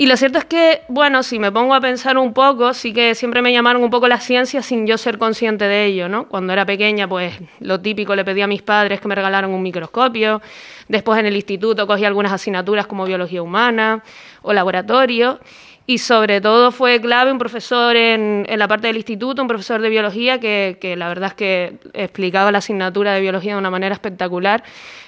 [0.00, 3.16] Y lo cierto es que, bueno, si me pongo a pensar un poco, sí que
[3.16, 6.28] siempre me llamaron un poco la ciencia sin yo ser consciente de ello, ¿no?
[6.28, 9.60] Cuando era pequeña, pues lo típico, le pedí a mis padres que me regalaran un
[9.60, 10.40] microscopio.
[10.86, 14.04] Después en el instituto cogí algunas asignaturas como biología humana
[14.42, 15.40] o laboratorio
[15.88, 19.80] y sobre todo fue clave un profesor en, en, la parte del instituto, un profesor
[19.80, 23.70] de biología que, que, la verdad es que explicaba la asignatura de biología de una
[23.70, 24.62] manera espectacular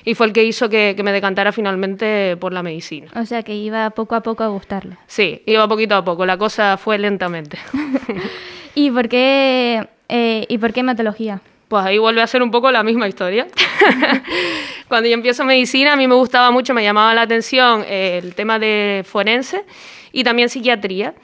[0.07, 3.11] y fue el que hizo que, que me decantara finalmente por la medicina.
[3.15, 4.97] O sea que iba poco a poco a gustarle.
[5.07, 7.59] Sí, iba poquito a poco, la cosa fue lentamente.
[8.75, 11.43] ¿Y por qué, eh, ¿y por qué hematología?
[11.71, 13.47] Pues ahí vuelve a ser un poco la misma historia.
[14.89, 18.59] Cuando yo empiezo medicina, a mí me gustaba mucho, me llamaba la atención el tema
[18.59, 19.65] de forense
[20.11, 21.15] y también psiquiatría.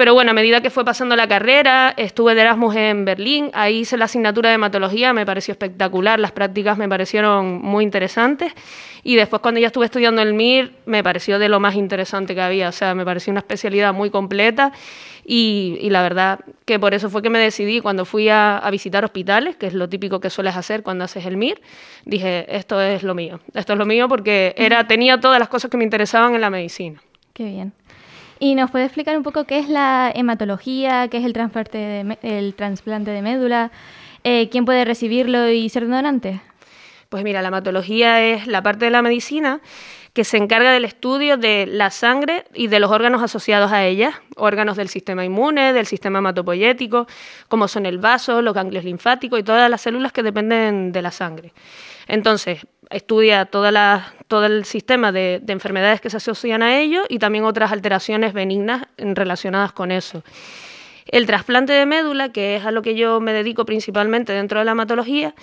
[0.00, 3.80] Pero bueno, a medida que fue pasando la carrera, estuve de Erasmus en Berlín, ahí
[3.80, 8.54] hice la asignatura de hematología, me pareció espectacular, las prácticas me parecieron muy interesantes.
[9.02, 12.40] Y después cuando ya estuve estudiando el MIR, me pareció de lo más interesante que
[12.40, 14.72] había, o sea, me pareció una especialidad muy completa
[15.22, 18.70] y, y la verdad que por eso fue que me decidí cuando fui a, a,
[18.70, 21.60] visitar hospitales, que es lo típico que sueles hacer cuando haces el MIR,
[22.06, 25.70] dije, esto es lo mío, esto es lo mío porque era, tenía todas las cosas
[25.70, 27.02] que me interesaban en la medicina.
[27.34, 27.74] Qué bien.
[28.42, 32.54] ¿Y nos puede explicar un poco qué es la hematología, qué es el de, el
[32.54, 33.70] trasplante de médula,
[34.24, 36.40] eh, quién puede recibirlo y ser donante?
[37.10, 39.60] Pues mira, la hematología es la parte de la medicina
[40.14, 44.22] que se encarga del estudio de la sangre y de los órganos asociados a ella,
[44.36, 47.06] órganos del sistema inmune, del sistema hematopoyético,
[47.48, 51.10] como son el vaso, los ganglios linfáticos y todas las células que dependen de la
[51.10, 51.52] sangre.
[52.08, 57.02] Entonces, estudia toda la, todo el sistema de, de, enfermedades que se asocian a ello
[57.08, 60.22] y también otras alteraciones benignas relacionadas con eso.
[61.06, 64.64] El trasplante de médula, que es a lo que yo me dedico principalmente dentro de
[64.64, 65.34] la hematología,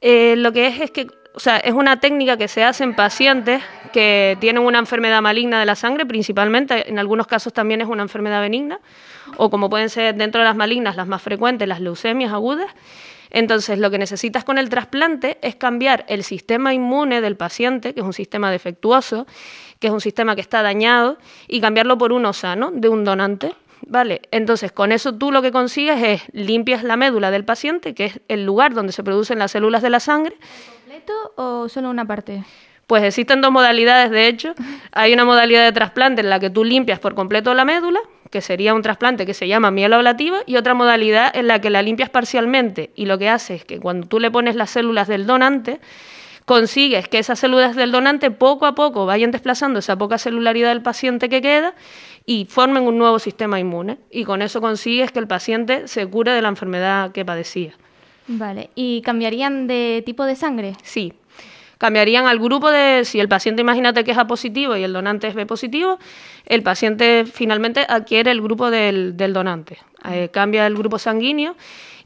[0.00, 1.06] eh, lo que es es que
[1.36, 3.62] o sea, es una técnica que se hace en pacientes
[3.92, 8.02] que tienen una enfermedad maligna de la sangre, principalmente, en algunos casos también es una
[8.02, 8.78] enfermedad benigna,
[9.36, 12.70] o como pueden ser dentro de las malignas las más frecuentes, las leucemias agudas.
[13.34, 17.98] Entonces, lo que necesitas con el trasplante es cambiar el sistema inmune del paciente, que
[17.98, 19.26] es un sistema defectuoso,
[19.80, 21.18] que es un sistema que está dañado,
[21.48, 23.52] y cambiarlo por uno sano, de un donante.
[23.88, 28.04] Vale, entonces con eso tú lo que consigues es limpias la médula del paciente, que
[28.04, 30.36] es el lugar donde se producen las células de la sangre.
[30.78, 32.44] ¿Completo o solo una parte?
[32.86, 34.54] Pues existen dos modalidades, de hecho.
[34.92, 37.98] Hay una modalidad de trasplante en la que tú limpias por completo la médula,
[38.34, 41.82] que sería un trasplante que se llama mieloablativa, y otra modalidad en la que la
[41.82, 45.24] limpias parcialmente y lo que hace es que cuando tú le pones las células del
[45.24, 45.78] donante,
[46.44, 50.82] consigues que esas células del donante poco a poco vayan desplazando esa poca celularidad del
[50.82, 51.76] paciente que queda
[52.26, 53.98] y formen un nuevo sistema inmune.
[54.10, 57.74] Y con eso consigues que el paciente se cure de la enfermedad que padecía.
[58.26, 60.72] Vale, ¿y cambiarían de tipo de sangre?
[60.82, 61.12] Sí.
[61.78, 65.26] Cambiarían al grupo de, si el paciente imagínate que es A positivo y el donante
[65.26, 65.98] es B positivo,
[66.46, 69.78] el paciente finalmente adquiere el grupo del, donante.
[70.08, 71.56] Eh, cambia el grupo sanguíneo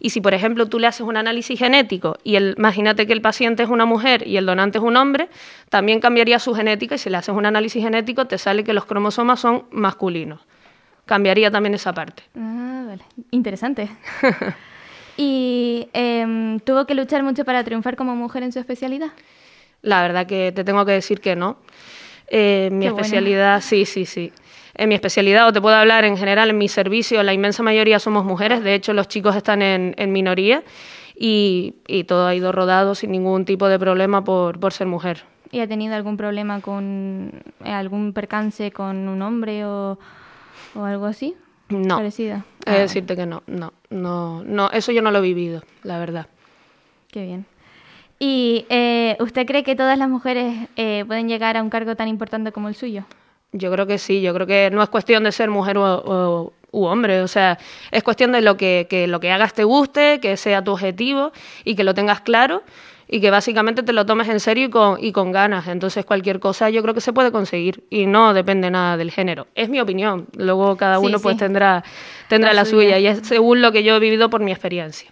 [0.00, 3.20] y si, por ejemplo, tú le haces un análisis genético y el, imagínate que el
[3.20, 5.28] paciente es una mujer y el donante es un hombre,
[5.68, 8.84] también cambiaría su genética y si le haces un análisis genético te sale que los
[8.84, 10.40] cromosomas son masculinos.
[11.04, 12.22] Cambiaría también esa parte.
[12.38, 13.02] Ah, vale.
[13.30, 13.88] Interesante.
[15.16, 19.08] ¿Y em, tuvo que luchar mucho para triunfar como mujer en su especialidad?
[19.82, 21.58] La verdad que te tengo que decir que no.
[22.28, 24.32] Eh, mi especialidad, sí, sí, sí.
[24.74, 27.98] En mi especialidad, o te puedo hablar en general, en mi servicio, la inmensa mayoría
[27.98, 30.62] somos mujeres, de hecho los chicos están en, minoría
[31.16, 31.74] y,
[32.06, 35.24] todo ha ido rodado sin ningún tipo de problema por, por ser mujer.
[35.50, 37.32] ¿Y ha tenido algún problema con
[37.64, 39.98] eh, algún percance con un hombre o,
[40.74, 41.34] o algo así?
[41.70, 41.96] No.
[41.96, 42.44] Parecida.
[42.66, 42.74] Ah.
[42.74, 46.26] decirte que no, no, no, no, eso yo no lo he vivido, la verdad.
[47.10, 47.46] Qué bien.
[48.18, 52.08] ¿Y eh, usted cree que todas las mujeres eh, pueden llegar a un cargo tan
[52.08, 53.04] importante como el suyo?
[53.52, 56.84] Yo creo que sí, yo creo que no es cuestión de ser mujer o, u
[56.84, 57.58] hombre, o sea,
[57.90, 61.32] es cuestión de lo que, que, lo que hagas te guste, que sea tu objetivo
[61.64, 62.62] y que lo tengas claro
[63.08, 65.66] y que básicamente te lo tomes en serio y con, y con ganas.
[65.66, 69.46] Entonces cualquier cosa yo creo que se puede conseguir y no depende nada del género.
[69.54, 71.82] Es mi opinión, luego cada uno pues tendrá,
[72.28, 75.10] tendrá la, suya y es según lo que yo he vivido por mi experiencia.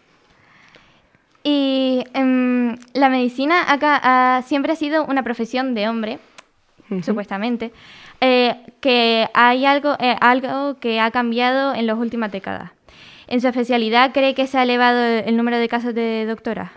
[1.49, 6.19] Y em, la medicina acá siempre ha sido una profesión de hombre,
[7.03, 7.71] supuestamente,
[8.21, 12.73] eh, que hay algo, eh, algo que ha cambiado en las últimas décadas.
[13.29, 16.73] ¿En su especialidad cree que se ha elevado el número de casos de doctora?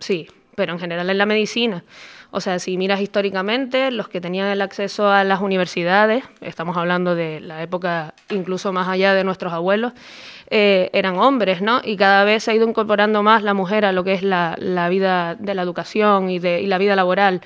[0.00, 1.82] Sí, pero en general en la medicina.
[2.32, 7.14] O sea, si miras históricamente, los que tenían el acceso a las universidades, estamos hablando
[7.14, 9.92] de la época incluso más allá de nuestros abuelos,
[10.48, 11.80] eh, eran hombres, ¿no?
[11.84, 14.56] Y cada vez se ha ido incorporando más la mujer a lo que es la,
[14.88, 17.40] vida de la educación y, de, la vida laboral.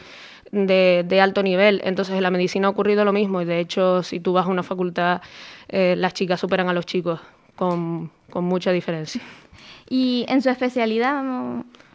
[0.53, 1.81] De, alto nivel.
[1.83, 4.49] Entonces en la medicina ha ocurrido lo mismo y de hecho si tú vas a
[4.49, 5.21] una facultad
[5.69, 7.19] eh, las chicas superan a los chicos
[7.57, 9.21] con, con, mucha diferencia.
[9.89, 11.25] ¿Y en su especialidad?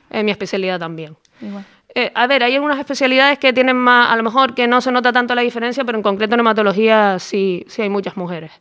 [0.10, 1.16] En mi especialidad también.
[1.40, 1.64] Igual.
[1.96, 4.92] Eh, a ver, hay algunas especialidades que tienen más, a lo mejor que no se
[4.92, 8.52] nota tanto la diferencia, pero en concreto en hematología sí, sí hay muchas mujeres.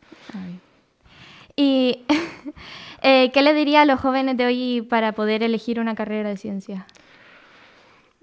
[1.54, 2.04] ¿Y
[3.02, 6.36] eh, qué le diría a los jóvenes de hoy para poder elegir una carrera de
[6.36, 6.86] ciencia?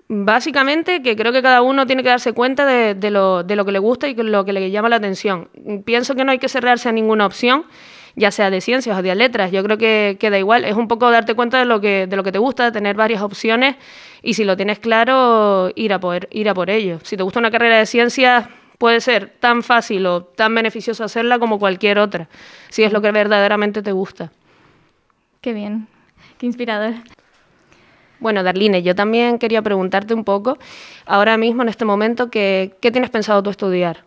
[0.08, 3.72] Básicamente que creo que cada uno tiene que darse cuenta de, lo, de lo que
[3.72, 5.50] le gusta y de lo que le llama la atención.
[5.84, 7.66] Pienso que no hay que cerrarse a ninguna opción,
[8.16, 9.52] ya sea de ciencias o de letras.
[9.52, 12.16] Yo creo que, que da igual, es un poco darte cuenta de lo que, de
[12.16, 13.76] lo que te gusta, tener varias opciones
[14.22, 17.00] y si lo tienes claro, ir a, poder, ir a por ello.
[17.04, 18.48] Si te gusta una carrera de ciencias,
[18.78, 22.30] puede ser tan fácil o tan beneficioso hacerla como cualquier otra,
[22.70, 24.32] si es lo que verdaderamente te gusta.
[25.42, 25.88] Qué bien,
[26.38, 26.94] qué inspirador.
[28.20, 30.58] Bueno, Darline, yo también quería preguntarte un poco,
[31.06, 34.05] ahora mismo, en este momento, ¿qué, qué tienes pensado tú estudiar?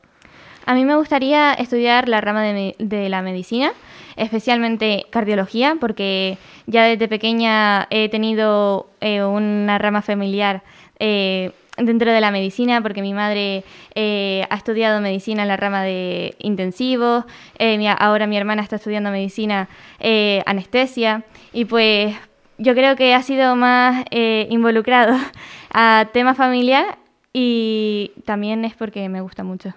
[0.69, 3.73] A mí me gustaría estudiar la rama de, de, la medicina,
[4.17, 10.63] especialmente cardiología, porque ya desde pequeña he tenido eh, una rama familiar
[10.99, 13.65] eh, dentro de la medicina, porque mi madre
[13.95, 17.25] eh, ha estudiado medicina en la rama de intensivos,
[17.59, 22.15] eh, ahora mi hermana está estudiando medicina eh, anestesia, y pues
[22.59, 25.17] yo creo que ha sido más involucrado
[25.73, 26.99] a tema familiar
[27.33, 29.73] y también es porque me gusta mucho.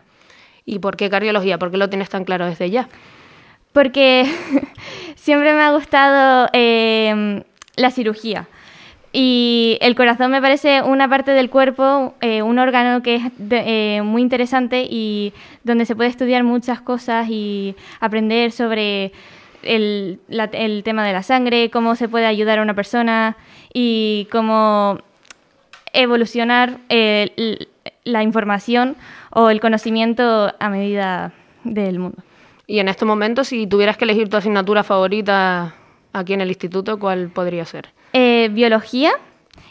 [0.66, 1.58] ¿Y por qué cardiología?
[1.58, 2.88] ¿Por qué lo tienes tan claro desde ya?
[3.74, 4.26] Porque
[5.16, 8.48] siempre me ha gustado la cirugía.
[9.14, 14.02] Y el corazón me parece una parte del cuerpo, eh, un órgano que es eh,
[14.04, 15.34] muy interesante y
[15.66, 19.12] donde se puede estudiar muchas cosas y aprender sobre
[19.64, 20.20] el,
[20.86, 23.36] tema de la sangre, cómo se puede ayudar a una persona
[23.74, 25.00] y cómo
[25.92, 27.68] evolucionar eh,
[28.04, 28.96] la información
[29.32, 31.34] o el conocimiento a medida
[31.64, 32.24] del mundo.
[32.68, 35.76] Y en este momento, si tuvieras que elegir tu asignatura favorita
[36.14, 37.90] aquí en el instituto, ¿cuál podría ser?
[38.14, 39.12] Eh, biología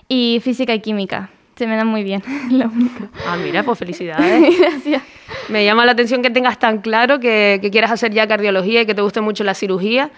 [0.09, 1.31] y física y química.
[1.57, 2.23] Se me dan muy bien,
[3.27, 4.59] Ah, mira, pues felicidades.
[4.59, 5.03] Gracias.
[5.49, 8.95] Me llama la atención que tengas tan claro que, quieras hacer ya cardiología y que
[8.95, 10.11] te guste mucho la cirugía.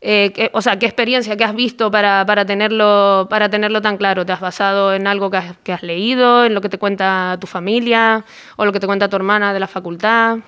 [0.00, 4.24] Eh, o sea, ¿qué experiencia que has visto para, para, tenerlo, para tenerlo tan claro?
[4.24, 8.24] ¿Te has basado en algo que has, leído, en lo que te cuenta tu familia
[8.56, 10.38] o lo que te cuenta tu hermana de la facultad?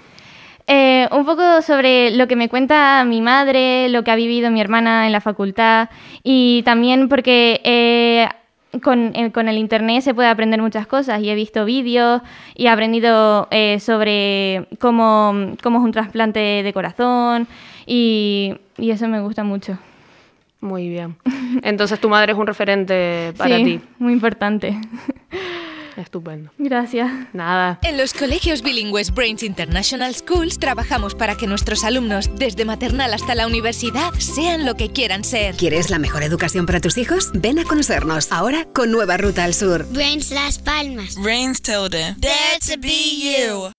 [0.67, 4.61] Eh, un poco sobre lo que me cuenta mi madre, lo que ha vivido mi
[4.61, 5.89] hermana en la facultad
[6.23, 8.29] y también porque eh,
[8.81, 12.23] con, el internet se puede aprender muchas cosas y he visto vídeos
[12.55, 13.49] y he aprendido
[13.81, 17.49] sobre cómo, es un trasplante de corazón
[17.85, 18.55] y,
[18.89, 19.79] eso me gusta mucho.
[20.61, 21.17] Muy bien.
[21.63, 23.81] Entonces tu madre es un referente para sí, ti.
[23.99, 24.79] Muy importante.
[25.97, 26.51] Estupendo.
[26.57, 27.11] Gracias.
[27.33, 27.79] Nada.
[27.83, 33.35] En los colegios bilingües Brains International Schools trabajamos para que nuestros alumnos, desde maternal hasta
[33.35, 35.57] la universidad, sean lo que quieran ser.
[35.57, 37.31] ¿Quieres la mejor educación para tus hijos?
[37.35, 39.87] Ven a conocernos ahora con nueva ruta al sur.
[39.93, 41.17] Brains Las Palmas.
[41.17, 42.15] Brains Tilde.
[42.15, 43.69] To be you.